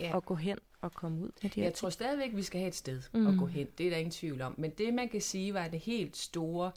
ja. 0.01 0.17
at 0.17 0.25
gå 0.25 0.35
hen 0.35 0.59
og 0.81 0.93
komme 0.93 1.19
ud 1.21 1.31
med 1.43 1.51
de 1.51 1.61
Jeg 1.61 1.67
ting. 1.67 1.75
tror 1.75 1.91
stadigvæk, 1.91 2.31
at 2.31 2.37
vi 2.37 2.43
skal 2.43 2.61
have 2.61 2.69
et 2.69 2.75
sted 2.75 3.03
mm. 3.15 3.27
at 3.27 3.39
gå 3.39 3.47
hen. 3.47 3.67
Det 3.79 3.87
er 3.87 3.91
der 3.91 3.97
ingen 3.97 4.11
tvivl 4.11 4.41
om. 4.41 4.55
Men 4.59 4.71
det, 4.71 4.95
man 4.95 5.09
kan 5.09 5.21
sige, 5.21 5.55
var 5.55 5.69
det 5.69 5.81
helt 5.81 6.17
store 6.17 6.73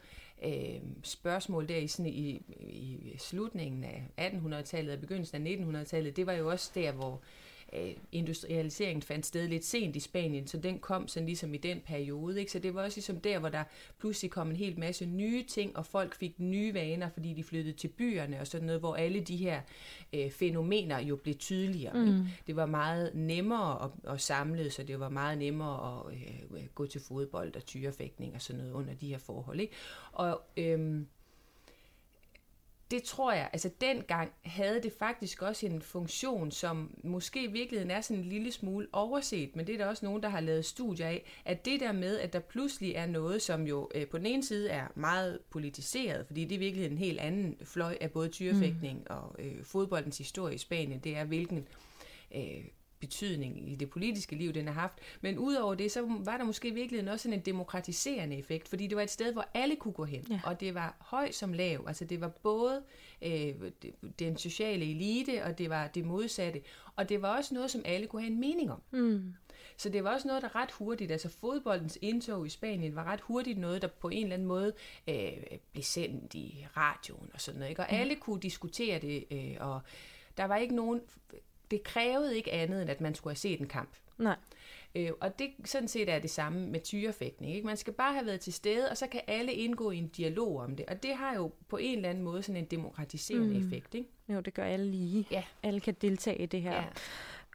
øh, 0.46 0.82
spørgsmål 1.04 1.68
der 1.70 1.78
i, 1.78 1.88
sådan, 1.88 2.12
i, 2.12 2.42
i 2.60 3.16
slutningen 3.18 3.84
af 3.84 4.32
1800-tallet 4.32 4.94
og 4.94 5.00
begyndelsen 5.00 5.48
af 5.48 5.82
1900-tallet, 5.82 6.16
det 6.16 6.26
var 6.26 6.34
jo 6.34 6.50
også 6.50 6.72
der, 6.76 6.92
hvor 6.92 7.14
øh, 7.14 7.20
industrialiseringen 8.12 9.02
fandt 9.02 9.26
sted 9.26 9.48
lidt 9.48 9.66
sent 9.66 9.96
i 9.96 10.00
Spanien, 10.00 10.48
så 10.48 10.58
den 10.58 10.80
kom 10.80 11.08
sådan 11.08 11.26
ligesom 11.26 11.54
i 11.54 11.58
den 11.58 11.82
periode. 11.86 12.40
Ikke? 12.40 12.52
Så 12.52 12.60
det 12.60 12.76
var 12.76 12.84
også 12.84 12.98
ligesom 12.98 13.20
der, 13.20 13.40
hvor 13.40 13.50
der 13.50 13.64
pludselig 14.00 14.32
kom 14.32 14.50
en 14.50 14.56
hel 14.56 14.80
masse 14.80 15.06
nye 15.06 15.44
ting, 15.44 15.78
og 15.78 15.86
folk 15.86 16.16
fik 16.16 16.40
nye 16.40 16.74
vaner, 16.74 17.10
fordi 17.10 17.34
de 17.34 17.44
flyttede 17.44 17.78
til 17.78 17.88
byerne 17.88 18.40
og 18.40 18.48
sådan 18.48 18.66
noget, 18.66 18.82
hvor 18.82 18.96
alle 18.96 19.20
de 19.22 19.38
her 19.38 19.62
øh, 20.14 20.32
fænomener 20.32 21.00
jo 21.00 21.16
blev 21.16 21.36
tydeligere. 21.36 22.06
Mm. 22.06 22.24
Det 22.48 22.56
var 22.56 22.66
meget 22.66 23.12
nemmere 23.16 23.84
at, 23.84 24.14
at 24.14 24.22
samle, 24.22 24.70
så 24.70 24.84
det 24.84 25.00
var 25.00 25.10
meget 25.10 25.38
nemmere 25.38 26.06
at 26.10 26.14
øh, 26.14 26.66
gå 26.76 26.86
til 26.86 27.02
fodbold 27.02 27.56
og 27.56 27.66
tyrefægtning 27.66 28.36
og 28.36 28.42
sådan 28.42 28.62
noget 28.62 28.74
under 28.74 28.94
de 28.94 29.08
her 29.08 29.18
forhold. 29.18 29.60
Ikke? 29.60 29.74
Og 30.12 30.42
øh, 30.58 31.02
det 32.92 33.04
tror 33.04 33.32
jeg, 33.32 33.50
altså 33.54 33.70
dengang 33.82 34.32
havde 34.42 34.84
det 34.84 34.94
faktisk 35.00 35.42
også 35.42 35.66
en 35.66 35.82
funktion, 35.82 36.52
som 36.52 36.92
måske 37.04 37.44
i 37.44 37.52
virkeligheden 37.52 37.92
er 37.92 38.02
sådan 38.02 38.24
en 38.24 38.30
lille 38.30 38.52
smule 38.52 38.88
overset, 38.94 39.56
men 39.56 39.68
det 39.68 39.74
er 39.74 39.78
der 39.78 39.86
også 39.86 40.06
nogen, 40.06 40.24
der 40.24 40.30
har 40.30 40.40
lavet 40.40 40.66
studier 40.66 41.08
af, 41.08 41.26
at 41.46 41.66
det 41.66 41.80
der 41.80 41.92
med, 41.92 42.20
at 42.20 42.34
der 42.34 42.40
pludselig 42.40 42.92
er 42.92 43.06
noget, 43.06 43.42
som 43.42 43.68
jo 43.68 43.90
øh, 43.96 44.08
på 44.08 44.18
den 44.18 44.26
ene 44.26 44.44
side 44.44 44.70
er 44.70 44.88
meget 44.96 45.40
politiseret, 45.50 46.26
fordi 46.28 46.46
det 46.46 46.56
er 46.56 46.60
virkelig 46.60 46.86
en 46.86 46.98
helt 46.98 47.20
anden 47.20 47.58
fløj 47.64 47.98
af 48.02 48.12
både 48.12 48.30
tyrefægtning 48.30 48.98
mm. 48.98 49.16
og 49.16 49.36
øh, 49.40 49.64
fodboldens 49.64 50.18
historie 50.18 50.56
i 50.56 50.58
Spanien, 50.58 51.00
det 51.00 51.18
er 51.18 51.24
hvilken 51.24 51.68
øh, 52.36 52.64
betydning 53.06 53.72
i 53.72 53.76
det 53.76 53.90
politiske 53.90 54.36
liv, 54.36 54.54
den 54.54 54.68
har 54.68 54.74
haft. 54.74 54.98
Men 55.22 55.38
udover 55.38 55.76
det, 55.76 55.92
så 55.92 56.02
var 56.20 56.38
der 56.38 56.44
måske 56.44 56.72
virkelig 56.74 57.12
også 57.12 57.24
sådan 57.24 57.40
en 57.40 57.46
demokratiserende 57.46 58.38
effekt, 58.38 58.68
fordi 58.68 58.88
det 58.88 58.96
var 58.98 59.04
et 59.04 59.10
sted, 59.10 59.34
hvor 59.34 59.48
alle 59.54 59.76
kunne 59.76 59.94
gå 59.94 60.06
hen, 60.06 60.26
ja. 60.30 60.40
og 60.46 60.60
det 60.60 60.74
var 60.74 60.96
høj 61.00 61.32
som 61.32 61.54
lav. 61.54 61.84
Altså 61.88 62.06
det 62.06 62.22
var 62.22 62.28
både 62.28 62.84
øh, 63.22 63.54
den 64.20 64.38
sociale 64.38 64.86
elite, 64.92 65.44
og 65.44 65.58
det 65.58 65.70
var 65.70 65.88
det 65.88 66.06
modsatte. 66.06 66.62
Og 66.96 67.10
det 67.10 67.22
var 67.22 67.38
også 67.38 67.54
noget, 67.54 67.72
som 67.72 67.82
alle 67.86 68.08
kunne 68.08 68.22
have 68.22 68.32
en 68.32 68.40
mening 68.40 68.72
om. 68.72 68.82
Mm. 68.92 69.34
Så 69.78 69.90
det 69.90 70.04
var 70.04 70.14
også 70.14 70.28
noget, 70.28 70.42
der 70.42 70.56
ret 70.56 70.72
hurtigt, 70.72 71.12
altså 71.12 71.30
fodboldens 71.30 71.98
indtog 72.02 72.46
i 72.46 72.50
Spanien 72.50 72.96
var 72.96 73.04
ret 73.04 73.22
hurtigt 73.22 73.60
noget, 73.60 73.82
der 73.82 73.88
på 73.88 74.10
en 74.10 74.24
eller 74.24 74.34
anden 74.34 74.48
måde 74.48 74.74
øh, 75.10 75.32
blev 75.72 75.84
sendt 75.84 76.34
i 76.34 76.66
radioen 76.78 77.30
og 77.34 77.42
sådan 77.42 77.60
noget. 77.60 77.70
Ikke? 77.70 77.82
Og 77.82 77.88
mm. 77.92 77.98
alle 77.98 78.16
kunne 78.16 78.40
diskutere 78.40 79.00
det, 79.00 79.26
øh, 79.32 79.56
og 79.60 79.82
der 80.38 80.46
var 80.46 80.58
ikke 80.58 80.76
nogen 80.76 81.02
det 81.72 81.84
krævede 81.84 82.38
ikke 82.38 82.54
andet, 82.54 82.82
end 82.82 82.90
at 82.90 83.02
man 83.02 83.16
skulle 83.16 83.32
have 83.32 83.38
set 83.38 83.60
en 83.60 83.68
kamp. 83.68 83.90
Nej. 84.18 84.36
Øh, 84.96 85.12
og 85.22 85.40
det 85.40 85.50
sådan 85.66 85.88
set 85.88 86.10
er 86.10 86.20
det 86.20 86.30
samme 86.30 86.68
med 86.68 86.80
tyrefægtning. 86.80 87.56
Ikke? 87.56 87.68
Man 87.68 87.78
skal 87.78 87.94
bare 87.94 88.14
have 88.14 88.26
været 88.26 88.40
til 88.40 88.54
stede, 88.54 88.90
og 88.90 88.98
så 88.98 89.08
kan 89.08 89.22
alle 89.28 89.54
indgå 89.54 89.92
i 89.92 89.98
en 89.98 90.08
dialog 90.08 90.60
om 90.60 90.76
det. 90.76 90.86
Og 90.86 91.04
det 91.04 91.16
har 91.16 91.36
jo 91.36 91.52
på 91.68 91.78
en 91.78 91.96
eller 91.96 92.10
anden 92.10 92.24
måde 92.24 92.44
sådan 92.44 92.62
en 92.62 92.66
demokratiserende 92.66 93.60
mm. 93.60 93.66
effekt. 93.66 93.94
Ikke? 93.94 94.10
Jo, 94.30 94.40
det 94.40 94.54
gør 94.54 94.64
alle 94.64 94.92
lige. 94.92 95.28
Ja. 95.32 95.44
Alle 95.64 95.80
kan 95.80 95.96
deltage 96.02 96.38
i 96.42 96.46
det 96.46 96.62
her. 96.62 96.76
Ja. 96.76 96.84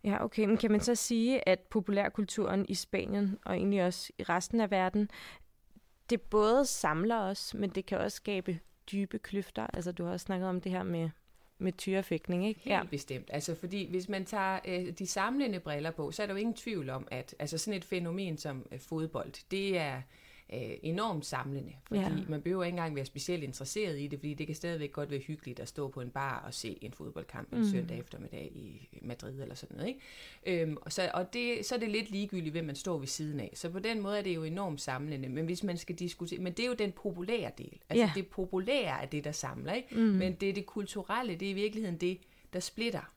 Ja, 0.04 0.24
okay. 0.24 0.44
Men 0.44 0.56
kan 0.56 0.70
man 0.70 0.80
så 0.80 0.94
sige, 0.94 1.48
at 1.48 1.60
populærkulturen 1.60 2.66
i 2.68 2.74
Spanien, 2.74 3.38
og 3.44 3.56
egentlig 3.56 3.84
også 3.84 4.12
i 4.18 4.22
resten 4.22 4.60
af 4.60 4.70
verden, 4.70 5.10
det 6.10 6.20
både 6.20 6.66
samler 6.66 7.18
os, 7.18 7.54
men 7.54 7.70
det 7.70 7.86
kan 7.86 7.98
også 7.98 8.16
skabe 8.16 8.58
dybe 8.92 9.18
kløfter. 9.18 9.66
Altså, 9.72 9.92
du 9.92 10.04
har 10.04 10.12
også 10.12 10.24
snakket 10.24 10.48
om 10.48 10.60
det 10.60 10.72
her 10.72 10.82
med 10.82 11.10
med 11.60 11.72
tyrefægtning, 11.72 12.46
ikke? 12.46 12.60
Helt 12.60 12.74
ja. 12.74 12.82
bestemt. 12.90 13.30
Altså, 13.32 13.54
fordi 13.54 13.90
hvis 13.90 14.08
man 14.08 14.24
tager 14.24 14.58
øh, 14.64 14.92
de 14.98 15.06
samlende 15.06 15.60
briller 15.60 15.90
på, 15.90 16.12
så 16.12 16.22
er 16.22 16.26
der 16.26 16.34
jo 16.34 16.38
ingen 16.38 16.54
tvivl 16.54 16.90
om, 16.90 17.08
at 17.10 17.34
altså 17.38 17.58
sådan 17.58 17.74
et 17.74 17.84
fænomen 17.84 18.38
som 18.38 18.66
øh, 18.72 18.80
fodbold, 18.80 19.50
det 19.50 19.78
er 19.78 20.02
øh, 20.52 20.70
enormt 20.82 21.26
samlende, 21.26 21.72
fordi 21.86 22.00
ja. 22.00 22.08
man 22.28 22.42
behøver 22.42 22.64
ikke 22.64 22.76
engang 22.76 22.96
være 22.96 23.04
specielt 23.04 23.44
interesseret 23.44 24.00
i 24.00 24.06
det, 24.06 24.18
fordi 24.18 24.34
det 24.34 24.46
kan 24.46 24.56
stadigvæk 24.56 24.92
godt 24.92 25.10
være 25.10 25.20
hyggeligt 25.20 25.60
at 25.60 25.68
stå 25.68 25.88
på 25.88 26.00
en 26.00 26.10
bar 26.10 26.42
og 26.46 26.54
se 26.54 26.78
en 26.82 26.92
fodboldkamp 26.92 27.52
en 27.52 27.58
mm. 27.58 27.64
søndag 27.64 27.98
eftermiddag 27.98 28.52
i 28.54 28.88
Madrid 29.02 29.42
eller 29.42 29.54
sådan 29.54 29.76
noget. 29.76 29.88
Ikke? 29.88 30.62
Øhm, 30.62 30.76
og 30.82 30.92
så, 30.92 31.10
og 31.14 31.32
det, 31.32 31.66
så 31.66 31.74
er 31.74 31.78
det 31.78 31.90
lidt 31.90 32.10
ligegyldigt, 32.10 32.52
hvem 32.52 32.64
man 32.64 32.76
står 32.76 32.98
ved 32.98 33.06
siden 33.06 33.40
af. 33.40 33.52
Så 33.54 33.70
på 33.70 33.78
den 33.78 34.00
måde 34.00 34.18
er 34.18 34.22
det 34.22 34.34
jo 34.34 34.44
enormt 34.44 34.80
samlende, 34.80 35.28
men 35.28 35.44
hvis 35.44 35.64
man 35.64 35.76
skal 35.76 35.94
diskutere, 35.94 36.40
men 36.40 36.52
det 36.52 36.62
er 36.62 36.68
jo 36.68 36.74
den 36.74 36.92
populære 36.92 37.50
del. 37.58 37.78
Altså 37.88 38.04
ja. 38.04 38.12
det 38.14 38.26
populære 38.26 39.02
er 39.02 39.06
det, 39.06 39.24
der 39.24 39.32
samler, 39.32 39.72
ikke? 39.72 39.88
Mm. 39.94 40.00
men 40.00 40.34
det 40.34 40.48
er 40.48 40.52
det 40.52 40.66
kulturelle, 40.66 41.34
det 41.34 41.46
er 41.46 41.50
i 41.50 41.54
virkeligheden 41.54 41.96
det, 41.96 42.18
der 42.52 42.60
splitter. 42.60 43.12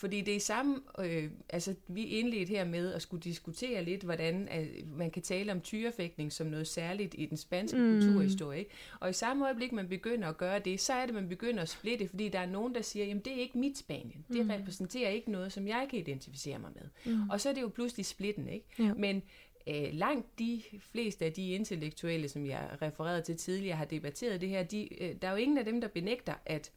Fordi 0.00 0.20
det 0.20 0.36
er 0.36 0.40
samme, 0.40 0.80
øh, 0.98 1.30
altså 1.48 1.74
vi 1.88 2.04
indledte 2.04 2.50
her 2.50 2.64
med 2.64 2.92
at 2.92 3.02
skulle 3.02 3.22
diskutere 3.22 3.84
lidt, 3.84 4.02
hvordan 4.02 4.48
øh, 4.58 4.98
man 4.98 5.10
kan 5.10 5.22
tale 5.22 5.52
om 5.52 5.60
tyrefægtning 5.60 6.32
som 6.32 6.46
noget 6.46 6.66
særligt 6.66 7.14
i 7.18 7.26
den 7.26 7.36
spanske 7.36 7.78
mm. 7.78 8.00
kulturhistorie. 8.00 8.58
Ikke? 8.58 8.70
Og 9.00 9.10
i 9.10 9.12
samme 9.12 9.44
øjeblik, 9.44 9.72
man 9.72 9.88
begynder 9.88 10.28
at 10.28 10.36
gøre 10.36 10.58
det, 10.58 10.80
så 10.80 10.92
er 10.92 11.06
det, 11.06 11.14
man 11.14 11.28
begynder 11.28 11.62
at 11.62 11.68
splitte, 11.68 12.08
fordi 12.08 12.28
der 12.28 12.38
er 12.38 12.46
nogen, 12.46 12.74
der 12.74 12.82
siger, 12.82 13.06
jamen 13.06 13.22
det 13.24 13.32
er 13.32 13.40
ikke 13.40 13.58
mit 13.58 13.78
Spanien. 13.78 14.24
Det 14.32 14.44
mm. 14.44 14.50
repræsenterer 14.50 15.10
ikke 15.10 15.30
noget, 15.30 15.52
som 15.52 15.68
jeg 15.68 15.86
kan 15.90 15.98
identificere 15.98 16.58
mig 16.58 16.70
med. 16.74 17.14
Mm. 17.14 17.30
Og 17.30 17.40
så 17.40 17.48
er 17.48 17.52
det 17.52 17.62
jo 17.62 17.68
pludselig 17.68 18.06
splitten, 18.06 18.48
ikke? 18.48 18.66
Ja. 18.78 18.94
Men 18.94 19.22
øh, 19.66 19.88
langt 19.92 20.38
de 20.38 20.62
fleste 20.92 21.24
af 21.24 21.32
de 21.32 21.50
intellektuelle, 21.50 22.28
som 22.28 22.46
jeg 22.46 22.68
refererede 22.82 23.22
til 23.22 23.36
tidligere, 23.36 23.76
har 23.76 23.84
debatteret 23.84 24.40
det 24.40 24.48
her, 24.48 24.62
de, 24.62 25.02
øh, 25.02 25.14
der 25.22 25.28
er 25.28 25.32
jo 25.32 25.36
ingen 25.36 25.58
af 25.58 25.64
dem, 25.64 25.80
der 25.80 25.88
benægter, 25.88 26.34
at 26.46 26.72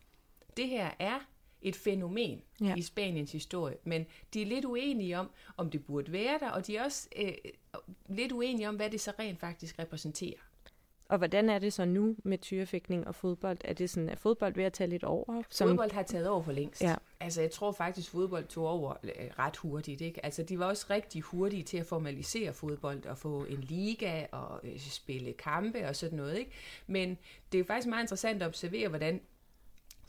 det 0.58 0.68
her 0.68 0.90
er 1.00 1.20
et 1.64 1.76
fænomen 1.76 2.42
ja. 2.62 2.76
i 2.76 2.82
Spaniens 2.82 3.32
historie, 3.32 3.78
men 3.84 4.06
de 4.34 4.42
er 4.42 4.46
lidt 4.46 4.66
uenige 4.66 5.20
om, 5.20 5.30
om 5.58 5.70
det 5.70 5.86
burde 5.86 6.12
være 6.12 6.40
der, 6.40 6.50
og 6.50 6.68
de 6.68 6.78
er 6.78 6.84
også 6.84 7.10
øh, 7.16 7.34
lidt 8.10 8.32
uenige 8.32 8.70
om, 8.70 8.76
hvad 8.76 8.90
det 8.90 9.02
så 9.02 9.12
rent 9.20 9.40
faktisk 9.40 9.80
repræsenterer. 9.80 10.40
Og 11.10 11.18
hvordan 11.18 11.50
er 11.50 11.60
det 11.60 11.74
så 11.74 11.86
nu 11.86 12.16
med 12.24 12.38
tyrefægtning 12.38 13.08
og 13.08 13.16
fodbold? 13.16 13.58
Er 13.64 13.74
det 13.74 13.90
sådan, 13.90 14.10
at 14.10 14.20
fodbold 14.20 14.56
ved 14.56 14.64
at 14.64 14.74
tage 14.74 14.90
lidt 14.90 15.04
over? 15.04 15.44
Som... 15.50 15.68
Fodbold 15.68 15.92
har 15.92 16.04
taget 16.04 16.28
over 16.28 16.44
for 16.44 16.52
længst. 16.52 16.82
Ja. 16.82 16.96
Altså, 17.20 17.42
jeg 17.42 17.52
tror 17.52 17.72
faktisk, 17.72 18.10
fodbold 18.10 18.46
tog 18.48 18.68
over 18.68 18.94
øh, 19.04 19.10
ret 19.40 19.58
hurtigt. 19.58 20.02
Ikke? 20.02 20.26
Altså, 20.26 20.44
de 20.44 20.60
var 20.60 20.66
også 20.66 20.86
rigtig 20.90 21.22
hurtige 21.22 21.64
til 21.64 21.78
at 21.78 21.86
formalisere 21.86 22.54
fodbold 22.54 23.06
og 23.06 23.18
få 23.18 23.44
en 23.44 23.60
liga 23.60 24.26
og 24.32 24.60
øh, 24.64 24.80
spille 24.80 25.34
kampe 25.34 25.88
og 25.88 25.96
sådan 25.96 26.18
noget. 26.18 26.38
Ikke? 26.38 26.52
Men 26.88 27.18
det 27.52 27.60
er 27.60 27.64
faktisk 27.64 27.88
meget 27.88 28.04
interessant 28.04 28.42
at 28.42 28.48
observere, 28.48 28.88
hvordan 28.88 29.22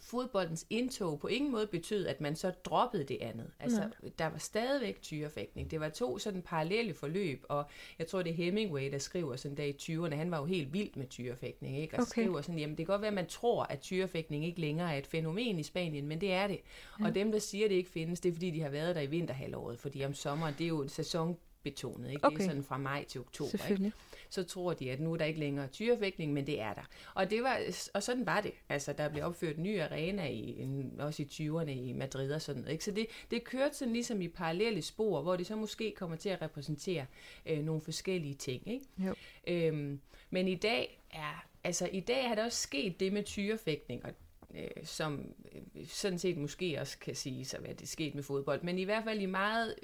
fodboldens 0.05 0.67
indtog 0.71 1.21
på 1.21 1.27
ingen 1.27 1.53
måde 1.53 1.67
betød, 1.67 2.07
at 2.07 2.21
man 2.21 2.37
så 2.37 2.51
droppede 2.51 3.05
det 3.05 3.19
andet. 3.21 3.51
Altså, 3.61 3.81
Nej. 3.81 4.11
der 4.19 4.27
var 4.27 4.38
stadigvæk 4.38 5.03
tyrefægtning. 5.03 5.71
Det 5.71 5.81
var 5.81 5.88
to 5.88 6.19
sådan 6.19 6.43
parallelle 6.43 6.95
forløb, 6.95 7.45
og 7.49 7.64
jeg 7.99 8.07
tror, 8.07 8.23
det 8.23 8.31
er 8.31 8.35
Hemingway, 8.35 8.93
der 8.93 8.99
skriver 8.99 9.37
sådan 9.37 9.57
der 9.57 9.64
i 9.64 9.77
20'erne, 9.83 10.14
han 10.14 10.31
var 10.31 10.38
jo 10.38 10.45
helt 10.45 10.73
vild 10.73 10.90
med 10.97 11.07
tyrefægtning, 11.07 11.79
ikke? 11.79 11.95
Og 11.97 12.01
okay. 12.01 12.11
skriver 12.11 12.40
sådan, 12.40 12.59
jamen 12.59 12.77
det 12.77 12.87
kan 12.87 12.93
godt 12.93 13.01
være, 13.01 13.09
at 13.09 13.14
man 13.14 13.27
tror, 13.27 13.62
at 13.62 13.81
tyrefægtning 13.81 14.45
ikke 14.45 14.61
længere 14.61 14.95
er 14.95 14.99
et 14.99 15.07
fænomen 15.07 15.59
i 15.59 15.62
Spanien, 15.62 16.07
men 16.07 16.21
det 16.21 16.33
er 16.33 16.47
det. 16.47 16.61
Ja. 17.01 17.07
Og 17.07 17.14
dem, 17.14 17.33
der 17.33 17.38
siger, 17.38 17.64
at 17.64 17.71
det 17.71 17.77
ikke 17.77 17.90
findes, 17.90 18.21
det 18.21 18.29
er 18.29 18.33
fordi, 18.33 18.51
de 18.51 18.61
har 18.61 18.71
været 18.71 18.95
der 18.95 19.01
i 19.01 19.07
vinterhalvåret, 19.07 19.79
fordi 19.79 20.05
om 20.05 20.14
sommeren, 20.14 20.55
det 20.59 20.64
er 20.64 20.69
jo 20.69 20.83
en 20.83 20.88
sæson 20.88 21.37
betonet. 21.64 22.11
Ikke? 22.11 22.24
Okay. 22.24 22.37
Det 22.37 22.44
er 22.44 22.48
sådan 22.48 22.64
fra 22.64 22.79
maj 22.79 23.05
til 23.05 23.20
oktober. 23.20 23.70
Ikke? 23.70 23.92
Så 24.29 24.42
tror 24.42 24.72
de, 24.72 24.90
at 24.90 25.00
nu 25.00 25.12
er 25.12 25.16
der 25.16 25.24
ikke 25.24 25.40
længere 25.40 25.66
tyrefægtning, 25.66 26.33
men 26.33 26.46
det 26.46 26.61
er 26.61 26.74
der. 26.74 26.83
Og, 27.14 27.31
det 27.31 27.42
var, 27.42 27.61
og 27.94 28.03
sådan 28.03 28.27
var 28.27 28.40
det. 28.40 28.53
Altså, 28.68 28.92
der 28.92 29.09
blev 29.09 29.24
opført 29.24 29.59
ny 29.59 29.81
arena, 29.81 30.29
i, 30.29 30.66
også 30.98 31.22
i 31.22 31.27
20'erne 31.27 31.70
i 31.70 31.92
Madrid 31.92 32.33
og 32.33 32.42
sådan 32.42 32.61
noget. 32.61 32.72
Ikke? 32.72 32.85
Så 32.85 32.90
det, 32.90 33.07
det 33.31 33.44
kørte 33.44 33.77
sådan 33.77 33.92
ligesom 33.92 34.20
i 34.20 34.29
parallelle 34.29 34.83
spor, 34.83 35.22
hvor 35.22 35.37
det 35.37 35.46
så 35.46 35.57
måske 35.57 35.94
kommer 35.96 36.16
til 36.16 36.29
at 36.29 36.42
repræsentere 36.42 37.07
øh, 37.46 37.64
nogle 37.64 37.81
forskellige 37.81 38.35
ting. 38.35 38.68
Ikke? 38.72 38.87
Jo. 38.98 39.14
Øhm, 39.46 40.00
men 40.31 40.48
i 40.48 40.55
dag 40.55 41.05
er, 41.11 41.46
altså 41.64 41.88
i 41.92 42.00
dag 42.00 42.29
har 42.29 42.35
der 42.35 42.44
også 42.44 42.62
sket 42.62 43.00
det 43.00 43.12
med 43.12 43.24
tyrefægtning, 43.24 44.05
og 44.05 44.12
øh, 44.55 44.85
som 44.85 45.35
øh, 45.55 45.87
sådan 45.87 46.18
set 46.18 46.37
måske 46.37 46.81
også 46.81 46.98
kan 46.98 47.14
sige 47.14 47.44
sig, 47.44 47.61
hvad 47.61 47.74
det 47.74 47.83
er 47.83 47.87
sket 47.87 48.14
med 48.14 48.22
fodbold, 48.22 48.62
men 48.62 48.79
i 48.79 48.85
hvert 48.85 49.05
fald 49.05 49.20
i 49.20 49.27
meget 49.27 49.74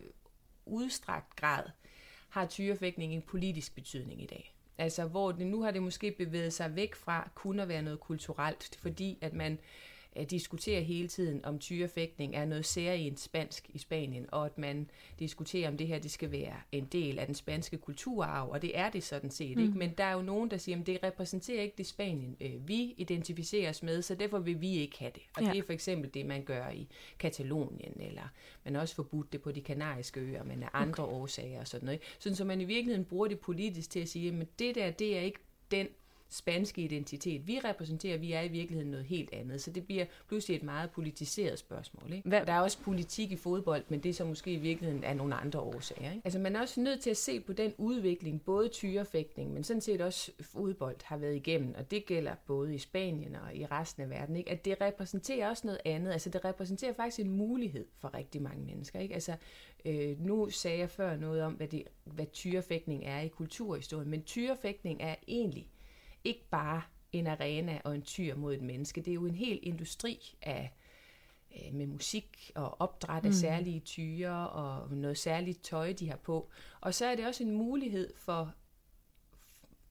udstrakt 0.71 1.37
grad 1.37 1.65
har 2.29 2.47
tyrefægtning 2.47 3.15
en 3.15 3.23
politisk 3.23 3.75
betydning 3.75 4.23
i 4.23 4.27
dag. 4.27 4.55
Altså 4.79 5.05
hvor 5.05 5.33
det, 5.33 5.47
nu 5.47 5.63
har 5.63 5.71
det 5.71 5.83
måske 5.83 6.11
bevæget 6.11 6.53
sig 6.53 6.77
væk 6.77 6.95
fra 6.95 7.31
kun 7.35 7.61
at 7.61 7.69
være 7.69 7.83
noget 7.83 8.01
kulturelt, 8.01 8.79
fordi 8.79 9.19
at 9.21 9.33
man 9.33 9.59
diskuterer 10.31 10.81
hele 10.81 11.09
tiden, 11.09 11.45
om 11.45 11.59
tyrefægtning 11.59 12.37
er 12.37 12.45
noget 12.45 12.67
særligt 12.67 13.21
spansk 13.21 13.71
i 13.75 13.79
Spanien, 13.79 14.27
og 14.33 14.47
at 14.47 14.59
man 14.59 14.91
diskuterer, 15.19 15.69
om 15.69 15.77
det 15.77 15.87
her 15.87 15.99
det 15.99 16.11
skal 16.11 16.33
være 16.33 16.57
en 16.73 16.85
del 16.85 17.19
af 17.19 17.27
den 17.27 17.35
spanske 17.35 17.77
kulturarv, 17.77 18.49
og 18.51 18.63
det 18.63 18.79
er 18.79 18.91
det 18.91 19.03
sådan 19.03 19.31
set. 19.31 19.57
Mm. 19.57 19.63
ikke. 19.63 19.79
Men 19.79 19.95
der 19.99 20.05
er 20.05 20.13
jo 20.13 20.23
nogen, 20.23 20.51
der 20.51 20.57
siger, 20.57 20.81
at 20.81 20.87
det 20.87 20.99
repræsenterer 21.03 21.63
ikke 21.63 21.75
det 21.79 21.87
Spanien, 21.87 22.37
øh, 22.41 22.69
vi 22.69 22.95
identificerer 22.97 23.71
os 23.71 23.83
med, 23.83 24.03
så 24.03 24.15
derfor 24.15 24.39
vil 24.39 24.61
vi 24.61 24.77
ikke 24.77 24.99
have 24.99 25.13
det. 25.15 25.23
Og 25.37 25.43
ja. 25.43 25.51
det 25.53 25.59
er 25.59 25.63
for 25.63 25.73
eksempel 25.73 26.15
det, 26.15 26.27
man 26.27 26.45
gør 26.45 26.69
i 26.69 26.89
Katalonien, 27.19 28.01
eller 28.01 28.29
man 28.65 28.75
har 28.75 28.81
også 28.81 28.95
forbudt 28.95 29.33
det 29.33 29.43
på 29.43 29.53
de 29.53 29.61
kanariske 29.61 30.21
øer, 30.21 30.45
men 30.45 30.63
af 30.63 30.69
andre 30.73 31.05
okay. 31.05 31.15
årsager 31.15 31.61
og 31.61 31.69
sådan 31.69 31.87
noget. 31.87 32.01
Sådan 32.19 32.37
så 32.37 32.45
man 32.45 32.61
i 32.61 32.65
virkeligheden 32.65 33.05
bruger 33.05 33.29
det 33.29 33.41
politisk 33.41 33.91
til 33.91 34.01
at 34.01 34.09
sige, 34.09 34.41
at 34.41 34.59
det 34.59 34.75
der, 34.75 34.91
det 34.91 35.17
er 35.17 35.21
ikke 35.21 35.39
den 35.71 35.89
spanske 36.31 36.83
identitet, 36.83 37.47
vi 37.47 37.59
repræsenterer, 37.65 38.19
vi 38.19 38.33
er 38.33 38.43
i 38.43 38.49
virkeligheden 38.49 38.91
noget 38.91 39.07
helt 39.07 39.33
andet. 39.33 39.61
Så 39.61 39.71
det 39.71 39.87
bliver 39.87 40.05
pludselig 40.29 40.57
et 40.57 40.63
meget 40.63 40.91
politiseret 40.91 41.59
spørgsmål. 41.59 42.13
Ikke? 42.13 42.29
Hvad? 42.29 42.47
Der 42.47 42.53
er 42.53 42.61
også 42.61 42.79
politik 42.79 43.33
i 43.33 43.37
fodbold, 43.37 43.85
men 43.89 44.01
det 44.01 44.09
er 44.09 44.13
så 44.13 44.25
måske 44.25 44.53
i 44.53 44.57
virkeligheden 44.57 45.05
af 45.05 45.17
nogle 45.17 45.35
andre 45.35 45.61
årsager. 45.61 46.11
Ikke? 46.11 46.23
Altså 46.25 46.39
man 46.39 46.57
er 46.57 46.61
også 46.61 46.81
nødt 46.81 47.01
til 47.01 47.11
at 47.11 47.17
se 47.17 47.41
på 47.41 47.53
den 47.53 47.73
udvikling, 47.79 48.43
både 48.43 48.69
tyrefægtning, 48.69 49.53
men 49.53 49.65
sådan 49.65 49.81
set 49.81 50.01
også 50.01 50.33
fodbold 50.41 50.97
har 51.05 51.17
været 51.17 51.37
igennem, 51.37 51.75
og 51.79 51.91
det 51.91 52.07
gælder 52.07 52.35
både 52.47 52.75
i 52.75 52.79
Spanien 52.79 53.35
og 53.35 53.55
i 53.55 53.67
resten 53.67 54.03
af 54.03 54.11
verden, 54.11 54.37
ikke? 54.37 54.51
at 54.51 54.65
det 54.65 54.81
repræsenterer 54.81 55.49
også 55.49 55.67
noget 55.67 55.81
andet. 55.85 56.13
Altså 56.13 56.31
det 56.31 56.45
repræsenterer 56.45 56.93
faktisk 56.93 57.21
en 57.21 57.31
mulighed 57.31 57.87
for 57.99 58.15
rigtig 58.15 58.43
mange 58.43 58.65
mennesker. 58.65 59.01
Ikke? 59.01 59.15
Altså 59.15 59.37
Øh, 59.85 60.21
nu 60.21 60.51
sagde 60.51 60.79
jeg 60.79 60.91
før 60.91 61.17
noget 61.17 61.43
om, 61.43 61.53
hvad, 61.53 61.69
det, 61.69 61.83
hvad 62.05 62.27
tyrefægtning 62.33 63.05
er 63.05 63.21
i 63.21 63.29
kulturhistorien, 63.29 64.11
men 64.11 64.23
tyrefægtning 64.23 65.03
er 65.03 65.15
egentlig 65.29 65.69
ikke 66.25 66.45
bare 66.51 66.83
en 67.13 67.27
arena 67.27 67.81
og 67.85 67.95
en 67.95 68.03
tyr 68.03 68.35
mod 68.35 68.55
et 68.55 68.63
menneske. 68.63 69.01
Det 69.01 69.11
er 69.11 69.15
jo 69.15 69.27
en 69.27 69.35
hel 69.35 69.59
industri 69.63 70.37
af 70.43 70.73
øh, 71.57 71.75
med 71.75 71.87
musik 71.87 72.51
og 72.55 72.81
opdræt 72.81 73.25
af 73.25 73.31
mm. 73.31 73.33
særlige 73.33 73.81
tyre 73.81 74.49
og 74.49 74.97
noget 74.97 75.19
særligt 75.19 75.63
tøj, 75.63 75.93
de 75.93 76.09
har 76.09 76.17
på. 76.17 76.49
Og 76.81 76.95
så 76.95 77.07
er 77.07 77.15
det 77.15 77.27
også 77.27 77.43
en 77.43 77.53
mulighed 77.53 78.13
for 78.17 78.55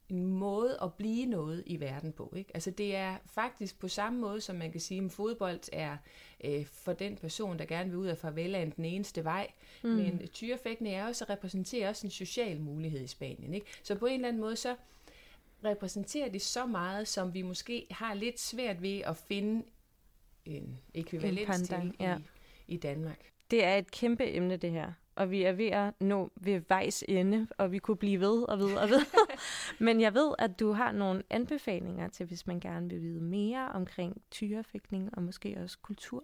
en 0.09 0.27
måde 0.27 0.77
at 0.81 0.93
blive 0.93 1.25
noget 1.25 1.63
i 1.65 1.79
verden 1.79 2.11
på. 2.11 2.33
Ikke? 2.35 2.51
Altså 2.53 2.71
det 2.71 2.95
er 2.95 3.17
faktisk 3.25 3.79
på 3.79 3.87
samme 3.87 4.19
måde, 4.19 4.41
som 4.41 4.55
man 4.55 4.71
kan 4.71 4.81
sige, 4.81 5.05
at 5.05 5.11
fodbold 5.11 5.59
er 5.71 5.97
øh, 6.43 6.65
for 6.65 6.93
den 6.93 7.15
person, 7.15 7.59
der 7.59 7.65
gerne 7.65 7.89
vil 7.89 7.99
ud 7.99 8.07
af 8.07 8.17
favelaen 8.17 8.73
den 8.75 8.85
eneste 8.85 9.23
vej. 9.23 9.47
Mm. 9.83 9.89
Men 9.89 10.27
tyrefægtene 10.27 10.89
er 10.89 11.07
også 11.07 11.25
repræsenterer 11.29 11.89
også 11.89 12.07
en 12.07 12.11
social 12.11 12.61
mulighed 12.61 13.01
i 13.01 13.07
Spanien. 13.07 13.53
Ikke? 13.53 13.67
Så 13.83 13.95
på 13.95 14.05
en 14.05 14.13
eller 14.13 14.27
anden 14.27 14.41
måde, 14.41 14.55
så 14.55 14.75
repræsenterer 15.65 16.29
det 16.29 16.41
så 16.41 16.65
meget, 16.65 17.07
som 17.07 17.33
vi 17.33 17.41
måske 17.41 17.87
har 17.91 18.13
lidt 18.13 18.39
svært 18.39 18.81
ved 18.81 18.99
at 18.99 19.17
finde 19.17 19.63
en 20.45 20.79
ekvivalens 20.93 21.67
til 21.67 21.95
ja. 21.99 22.17
i, 22.67 22.73
i 22.73 22.77
Danmark. 22.77 23.31
Det 23.51 23.63
er 23.63 23.75
et 23.75 23.91
kæmpe 23.91 24.35
emne, 24.35 24.57
det 24.57 24.71
her 24.71 24.93
og 25.19 25.31
vi 25.31 25.43
er 25.43 25.51
ved 25.51 25.67
at 25.67 25.93
nå 26.01 26.31
ved 26.35 26.61
vejs 26.69 27.03
ende, 27.07 27.47
og 27.57 27.71
vi 27.71 27.77
kunne 27.77 27.97
blive 27.97 28.19
ved 28.19 28.43
og 28.49 28.59
ved 28.59 28.75
og 28.75 28.89
ved. 28.89 29.01
Men 29.85 30.01
jeg 30.01 30.13
ved, 30.13 30.33
at 30.39 30.59
du 30.59 30.71
har 30.71 30.91
nogle 30.91 31.23
anbefalinger 31.29 32.07
til, 32.07 32.25
hvis 32.25 32.47
man 32.47 32.59
gerne 32.59 32.89
vil 32.89 33.01
vide 33.01 33.21
mere 33.21 33.69
omkring 33.69 34.21
tyrefægtning 34.31 35.09
og 35.17 35.23
måske 35.23 35.57
også 35.63 35.77
kultur. 35.81 36.23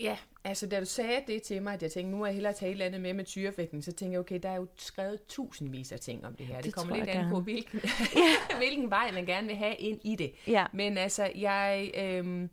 Ja, 0.00 0.16
altså 0.44 0.66
da 0.66 0.80
du 0.80 0.86
sagde 0.86 1.22
det 1.26 1.42
til 1.42 1.62
mig, 1.62 1.74
at 1.74 1.82
jeg 1.82 1.92
tænkte, 1.92 2.16
nu 2.16 2.22
er 2.22 2.26
jeg 2.26 2.34
hellere 2.34 2.52
tage 2.52 2.68
et 2.68 2.72
eller 2.72 2.86
andet 2.86 3.00
med 3.00 3.14
med 3.14 3.24
tyrefægtning, 3.24 3.84
så 3.84 3.92
tænkte 3.92 4.12
jeg, 4.12 4.20
okay, 4.20 4.40
der 4.42 4.48
er 4.48 4.56
jo 4.56 4.66
skrevet 4.76 5.26
tusindvis 5.28 5.92
af 5.92 6.00
ting 6.00 6.26
om 6.26 6.34
det 6.34 6.46
her. 6.46 6.56
Det, 6.56 6.64
det 6.64 6.74
kommer 6.74 6.96
lidt 6.96 7.08
an 7.08 7.30
på, 7.30 7.40
hvilken, 7.40 7.80
hvilken 8.58 8.90
vej 8.90 9.10
man 9.12 9.26
gerne 9.26 9.46
vil 9.46 9.56
have 9.56 9.74
ind 9.74 10.00
i 10.04 10.16
det. 10.16 10.32
Ja. 10.46 10.66
Men 10.72 10.98
altså, 10.98 11.30
jeg... 11.34 11.90
Øh, 11.94 12.48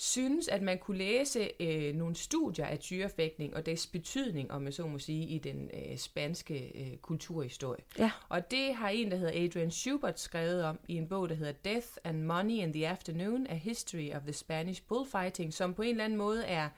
synes, 0.00 0.48
at 0.48 0.62
man 0.62 0.78
kunne 0.78 0.98
læse 0.98 1.50
øh, 1.60 1.94
nogle 1.94 2.14
studier 2.14 2.66
af 2.66 2.78
tyrefægtning 2.78 3.56
og 3.56 3.66
dets 3.66 3.86
betydning, 3.86 4.50
om 4.50 4.62
man 4.62 4.72
så 4.72 4.86
må 4.86 4.98
sige, 4.98 5.26
i 5.26 5.38
den 5.38 5.70
øh, 5.74 5.98
spanske 5.98 6.72
øh, 6.74 6.96
kulturhistorie. 6.96 7.80
Ja. 7.98 8.10
Og 8.28 8.50
det 8.50 8.74
har 8.74 8.88
en, 8.88 9.10
der 9.10 9.16
hedder 9.16 9.44
Adrian 9.44 9.70
Schubert, 9.70 10.20
skrevet 10.20 10.64
om 10.64 10.78
i 10.88 10.94
en 10.94 11.08
bog, 11.08 11.28
der 11.28 11.34
hedder 11.34 11.52
Death 11.52 11.88
and 12.04 12.22
Money 12.22 12.54
in 12.54 12.72
the 12.72 12.88
Afternoon, 12.88 13.46
A 13.46 13.54
History 13.54 14.10
of 14.14 14.22
the 14.22 14.32
Spanish 14.32 14.82
Bullfighting, 14.88 15.54
som 15.54 15.74
på 15.74 15.82
en 15.82 15.90
eller 15.90 16.04
anden 16.04 16.18
måde 16.18 16.44
er... 16.44 16.68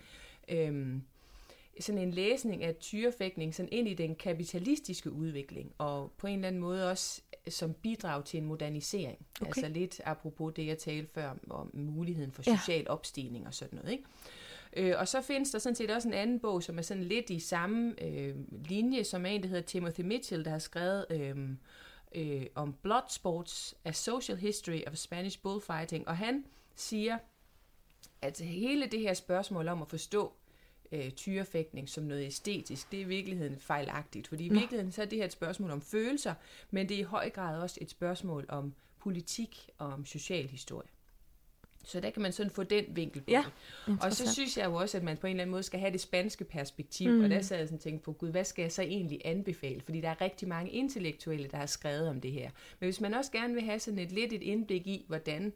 Øh, 0.49 0.97
sådan 1.81 2.01
en 2.01 2.11
læsning 2.11 2.65
af 2.65 2.77
tyrefægtning 2.77 3.55
sådan 3.55 3.69
ind 3.73 3.89
i 3.89 3.95
den 3.95 4.15
kapitalistiske 4.15 5.13
udvikling, 5.13 5.73
og 5.79 6.13
på 6.19 6.27
en 6.27 6.35
eller 6.35 6.49
anden 6.49 6.61
måde 6.61 6.91
også 6.91 7.23
som 7.49 7.75
bidrag 7.75 8.25
til 8.25 8.39
en 8.39 8.45
modernisering. 8.45 9.27
Okay. 9.41 9.47
Altså 9.47 9.69
lidt 9.69 10.01
apropos 10.05 10.53
det, 10.57 10.67
jeg 10.67 10.79
talte 10.79 11.13
før 11.15 11.35
om 11.51 11.71
muligheden 11.73 12.33
for 12.33 12.43
social 12.43 12.83
ja. 12.83 12.91
opstigning 12.91 13.47
og 13.47 13.55
sådan 13.55 13.79
noget. 13.79 13.93
Ikke? 13.93 14.05
Øh, 14.77 14.95
og 14.99 15.09
så 15.09 15.21
findes 15.23 15.51
der 15.51 15.59
sådan 15.59 15.77
set 15.77 15.91
også 15.91 16.09
en 16.09 16.15
anden 16.15 16.41
bog, 16.41 16.63
som 16.63 16.79
er 16.79 16.83
sådan 16.83 17.05
lidt 17.05 17.31
i 17.31 17.39
samme 17.39 18.03
øh, 18.03 18.37
linje, 18.69 19.05
som 19.05 19.27
er 19.27 19.31
en, 19.31 19.43
der 19.43 19.49
hedder 19.49 19.63
Timothy 19.63 20.01
Mitchell, 20.01 20.45
der 20.45 20.51
har 20.51 20.59
skrevet 20.59 21.07
øh, 21.11 21.37
øh, 22.15 22.47
om 22.55 22.73
Bloodsports, 22.83 23.75
A 23.85 23.93
Social 23.93 24.39
History 24.39 24.81
of 24.87 24.95
Spanish 24.95 25.43
Bullfighting. 25.43 26.09
Og 26.09 26.17
han 26.17 26.45
siger, 26.75 27.19
at 28.23 28.41
hele 28.41 28.87
det 28.87 29.01
her 29.01 29.15
spørgsmål 29.15 29.69
om 29.69 29.83
at 29.83 29.89
forstå 29.89 30.33
øh, 30.93 31.11
tyrefægtning 31.11 31.89
som 31.89 32.05
noget 32.05 32.27
æstetisk, 32.27 32.91
det 32.91 32.97
er 32.97 33.05
i 33.05 33.09
virkeligheden 33.09 33.59
fejlagtigt. 33.59 34.29
Fordi 34.29 34.45
i 34.45 34.49
virkeligheden 34.49 34.93
så 34.93 35.03
er 35.03 35.07
det 35.07 35.19
her 35.19 35.25
et 35.25 35.33
spørgsmål 35.33 35.71
om 35.71 35.83
følelser, 35.83 36.35
men 36.71 36.89
det 36.89 36.95
er 36.95 37.01
i 37.01 37.03
høj 37.03 37.31
grad 37.31 37.63
også 37.63 37.79
et 37.81 37.91
spørgsmål 37.91 38.47
om 38.49 38.75
politik 38.99 39.69
og 39.79 39.87
om 39.87 40.07
social 40.07 40.49
historie. 40.49 40.89
Så 41.85 42.01
der 42.01 42.11
kan 42.11 42.23
man 42.23 42.33
sådan 42.33 42.51
få 42.51 42.63
den 42.63 42.85
vinkel 42.89 43.23
på 43.23 43.31
ja, 43.31 43.45
det. 43.87 43.99
Og 44.03 44.13
så 44.13 44.33
synes 44.33 44.59
jeg 44.59 44.67
jo 44.67 44.75
også, 44.75 44.97
at 44.97 45.03
man 45.03 45.17
på 45.17 45.27
en 45.27 45.31
eller 45.31 45.43
anden 45.43 45.51
måde 45.51 45.63
skal 45.63 45.81
have 45.81 45.93
det 45.93 46.01
spanske 46.01 46.45
perspektiv. 46.45 47.11
Mm. 47.11 47.25
Og 47.25 47.31
der 47.31 47.43
sad 47.43 47.59
jeg 47.59 47.69
sådan 47.69 47.77
og 47.77 47.83
tænkte 47.83 48.05
på, 48.05 48.13
gud, 48.13 48.31
hvad 48.31 48.45
skal 48.45 48.63
jeg 48.63 48.73
så 48.73 48.83
egentlig 48.83 49.21
anbefale? 49.25 49.81
Fordi 49.81 50.01
der 50.01 50.09
er 50.09 50.21
rigtig 50.21 50.49
mange 50.49 50.71
intellektuelle, 50.71 51.49
der 51.49 51.57
har 51.57 51.67
skrevet 51.67 52.09
om 52.09 52.21
det 52.21 52.33
her. 52.33 52.51
Men 52.81 52.87
hvis 52.87 53.01
man 53.01 53.15
også 53.15 53.33
gerne 53.33 53.55
vil 53.55 53.63
have 53.63 53.79
sådan 53.79 53.99
et 53.99 54.13
lidt 54.13 54.33
et 54.33 54.43
indblik 54.43 54.87
i, 54.87 55.05
hvordan 55.09 55.53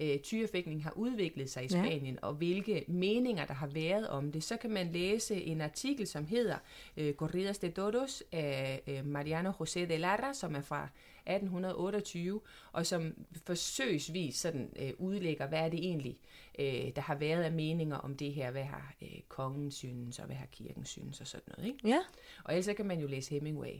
øh, 0.00 0.18
tyrefægtning 0.18 0.84
har 0.84 0.92
udviklet 0.96 1.50
sig 1.50 1.64
i 1.64 1.68
Spanien, 1.68 2.14
ja. 2.14 2.26
og 2.26 2.34
hvilke 2.34 2.84
meninger 2.88 3.44
der 3.44 3.54
har 3.54 3.66
været 3.66 4.08
om 4.08 4.32
det, 4.32 4.44
så 4.44 4.56
kan 4.56 4.70
man 4.70 4.92
læse 4.92 5.34
en 5.34 5.60
artikel, 5.60 6.06
som 6.06 6.26
hedder 6.26 6.56
øh, 6.96 7.14
Corridas 7.14 7.58
de 7.58 7.70
Todos 7.70 8.22
af 8.32 8.82
øh, 8.86 9.06
Mariano 9.06 9.50
José 9.50 9.80
de 9.80 9.96
Lara, 9.96 10.34
som 10.34 10.54
er 10.54 10.60
fra 10.60 10.88
1828, 11.26 12.40
og 12.72 12.86
som 12.86 13.14
forsøgsvis 13.46 14.36
sådan, 14.36 14.72
øh, 14.76 14.92
udlægger, 14.98 15.46
hvad 15.46 15.58
er 15.58 15.68
det 15.68 15.78
egentlig, 15.78 16.18
øh, 16.58 16.96
der 16.96 17.00
har 17.00 17.14
været 17.14 17.42
af 17.42 17.52
meninger 17.52 17.96
om 17.96 18.16
det 18.16 18.32
her, 18.32 18.50
hvad 18.50 18.64
har 18.64 18.94
øh, 19.02 19.20
kongen 19.28 19.70
synes, 19.70 20.18
og 20.18 20.26
hvad 20.26 20.36
har 20.36 20.46
kirken 20.46 20.84
synes, 20.84 21.20
og 21.20 21.26
sådan 21.26 21.52
noget. 21.56 21.68
Ikke? 21.68 21.88
Ja. 21.88 21.98
Og 22.44 22.56
ellers 22.56 22.76
kan 22.76 22.86
man 22.86 23.00
jo 23.00 23.06
læse 23.06 23.30
Hemingway. 23.30 23.74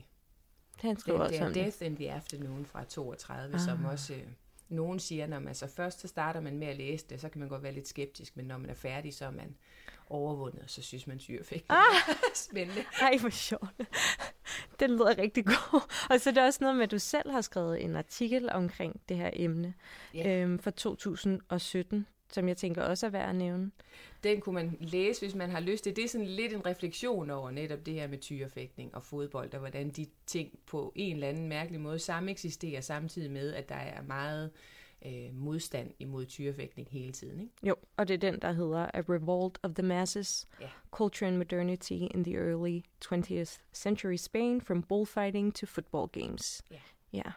Han 0.81 0.99
skriver 0.99 1.19
også 1.19 1.45
om 1.45 1.53
Death 1.53 1.85
in 1.85 1.95
the 1.95 2.11
Afternoon 2.11 2.65
fra 2.65 2.83
32, 2.83 3.53
ah. 3.55 3.61
som 3.61 3.85
også... 3.85 4.13
Øh, 4.13 4.27
nogen 4.69 4.99
siger, 4.99 5.27
når 5.27 5.39
man 5.39 5.55
så 5.55 5.67
først 5.67 5.99
så 5.99 6.07
starter 6.07 6.39
man 6.39 6.57
med 6.57 6.67
at 6.67 6.77
læse 6.77 7.05
det, 7.09 7.21
så 7.21 7.29
kan 7.29 7.39
man 7.39 7.49
godt 7.49 7.63
være 7.63 7.73
lidt 7.73 7.87
skeptisk, 7.87 8.37
men 8.37 8.45
når 8.45 8.57
man 8.57 8.69
er 8.69 8.73
færdig, 8.73 9.13
så 9.13 9.25
er 9.25 9.31
man 9.31 9.55
overvundet, 10.09 10.59
og 10.63 10.69
så 10.69 10.81
synes 10.81 11.07
man 11.07 11.19
syrefægt. 11.19 11.65
Ah! 11.69 12.15
Spændende. 12.33 12.83
Ej, 13.01 13.17
hvor 13.19 13.29
sjovt. 13.29 13.81
Den 14.79 14.91
lyder 14.91 15.17
rigtig 15.17 15.45
god. 15.45 15.81
Og 16.09 16.19
så 16.19 16.29
er 16.29 16.33
det 16.33 16.43
også 16.43 16.57
noget 16.61 16.75
med, 16.75 16.83
at 16.83 16.91
du 16.91 16.99
selv 16.99 17.31
har 17.31 17.41
skrevet 17.41 17.83
en 17.83 17.95
artikel 17.95 18.49
omkring 18.49 19.01
det 19.09 19.17
her 19.17 19.29
emne 19.33 19.73
ja. 20.13 20.41
øhm, 20.41 20.59
for 20.59 20.71
2017 20.71 22.07
som 22.33 22.47
jeg 22.47 22.57
tænker 22.57 22.83
også 22.83 23.05
er 23.05 23.09
værd 23.09 23.29
at 23.29 23.35
nævne. 23.35 23.71
Den 24.23 24.41
kunne 24.41 24.55
man 24.55 24.77
læse, 24.79 25.21
hvis 25.21 25.35
man 25.35 25.49
har 25.49 25.59
lyst 25.59 25.83
til. 25.83 25.95
Det 25.95 26.03
er 26.03 26.07
sådan 26.07 26.27
lidt 26.27 26.53
en 26.53 26.65
refleksion 26.65 27.29
over 27.29 27.51
netop 27.51 27.85
det 27.85 27.93
her 27.93 28.07
med 28.07 28.17
tyrefægtning 28.17 28.95
og 28.95 29.03
fodbold, 29.03 29.53
og 29.53 29.59
hvordan 29.59 29.89
de 29.89 30.07
ting 30.25 30.59
på 30.65 30.91
en 30.95 31.13
eller 31.13 31.27
anden 31.27 31.47
mærkelig 31.47 31.81
måde 31.81 31.99
sammen 31.99 32.29
eksisterer, 32.29 32.81
samtidig 32.81 33.31
med, 33.31 33.53
at 33.53 33.69
der 33.69 33.75
er 33.75 34.01
meget 34.01 34.51
øh, 35.05 35.33
modstand 35.33 35.93
imod 35.99 36.25
tyrefægtning 36.25 36.87
hele 36.91 37.11
tiden. 37.11 37.39
Ikke? 37.39 37.53
Jo, 37.63 37.75
og 37.97 38.07
det 38.07 38.13
er 38.13 38.31
den, 38.31 38.39
der 38.41 38.51
hedder 38.51 38.89
A 38.93 39.01
Revolt 39.09 39.59
of 39.63 39.71
the 39.73 39.83
Masses, 39.83 40.47
yeah. 40.61 40.71
Culture 40.91 41.27
and 41.27 41.37
Modernity 41.37 41.91
in 41.91 42.23
the 42.23 42.33
Early 42.33 42.81
20th 43.05 43.59
Century 43.73 44.15
Spain, 44.15 44.61
from 44.61 44.83
Bullfighting 44.83 45.55
to 45.55 45.65
Football 45.65 46.07
Games. 46.07 46.63
Ja. 46.71 46.75
Yeah. 46.75 46.85
ja. 47.13 47.31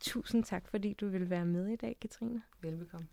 Tusind 0.00 0.44
tak, 0.44 0.68
fordi 0.68 0.92
du 0.92 1.08
vil 1.08 1.30
være 1.30 1.46
med 1.46 1.68
i 1.68 1.76
dag, 1.76 1.96
Katrine. 2.00 2.42
Velbekomme. 2.60 3.08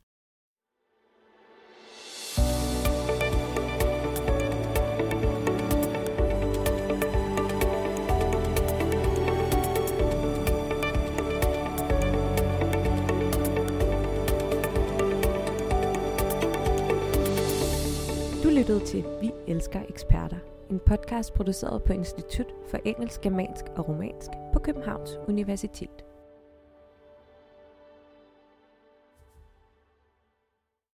Lyttede 18.60 18.86
til 18.86 19.06
Vi 19.22 19.32
elsker 19.48 19.82
eksperter, 19.89 20.38
en 20.69 20.80
podcast 20.80 21.34
produceret 21.34 21.84
på 21.84 21.93
Institut 21.93 22.45
for 22.69 22.80
Engelsk, 22.86 23.22
Germansk 23.22 23.65
og 23.76 23.89
Romansk 23.89 24.30
på 24.54 24.60
Københavns 24.60 25.10
Universitet. 25.28 26.09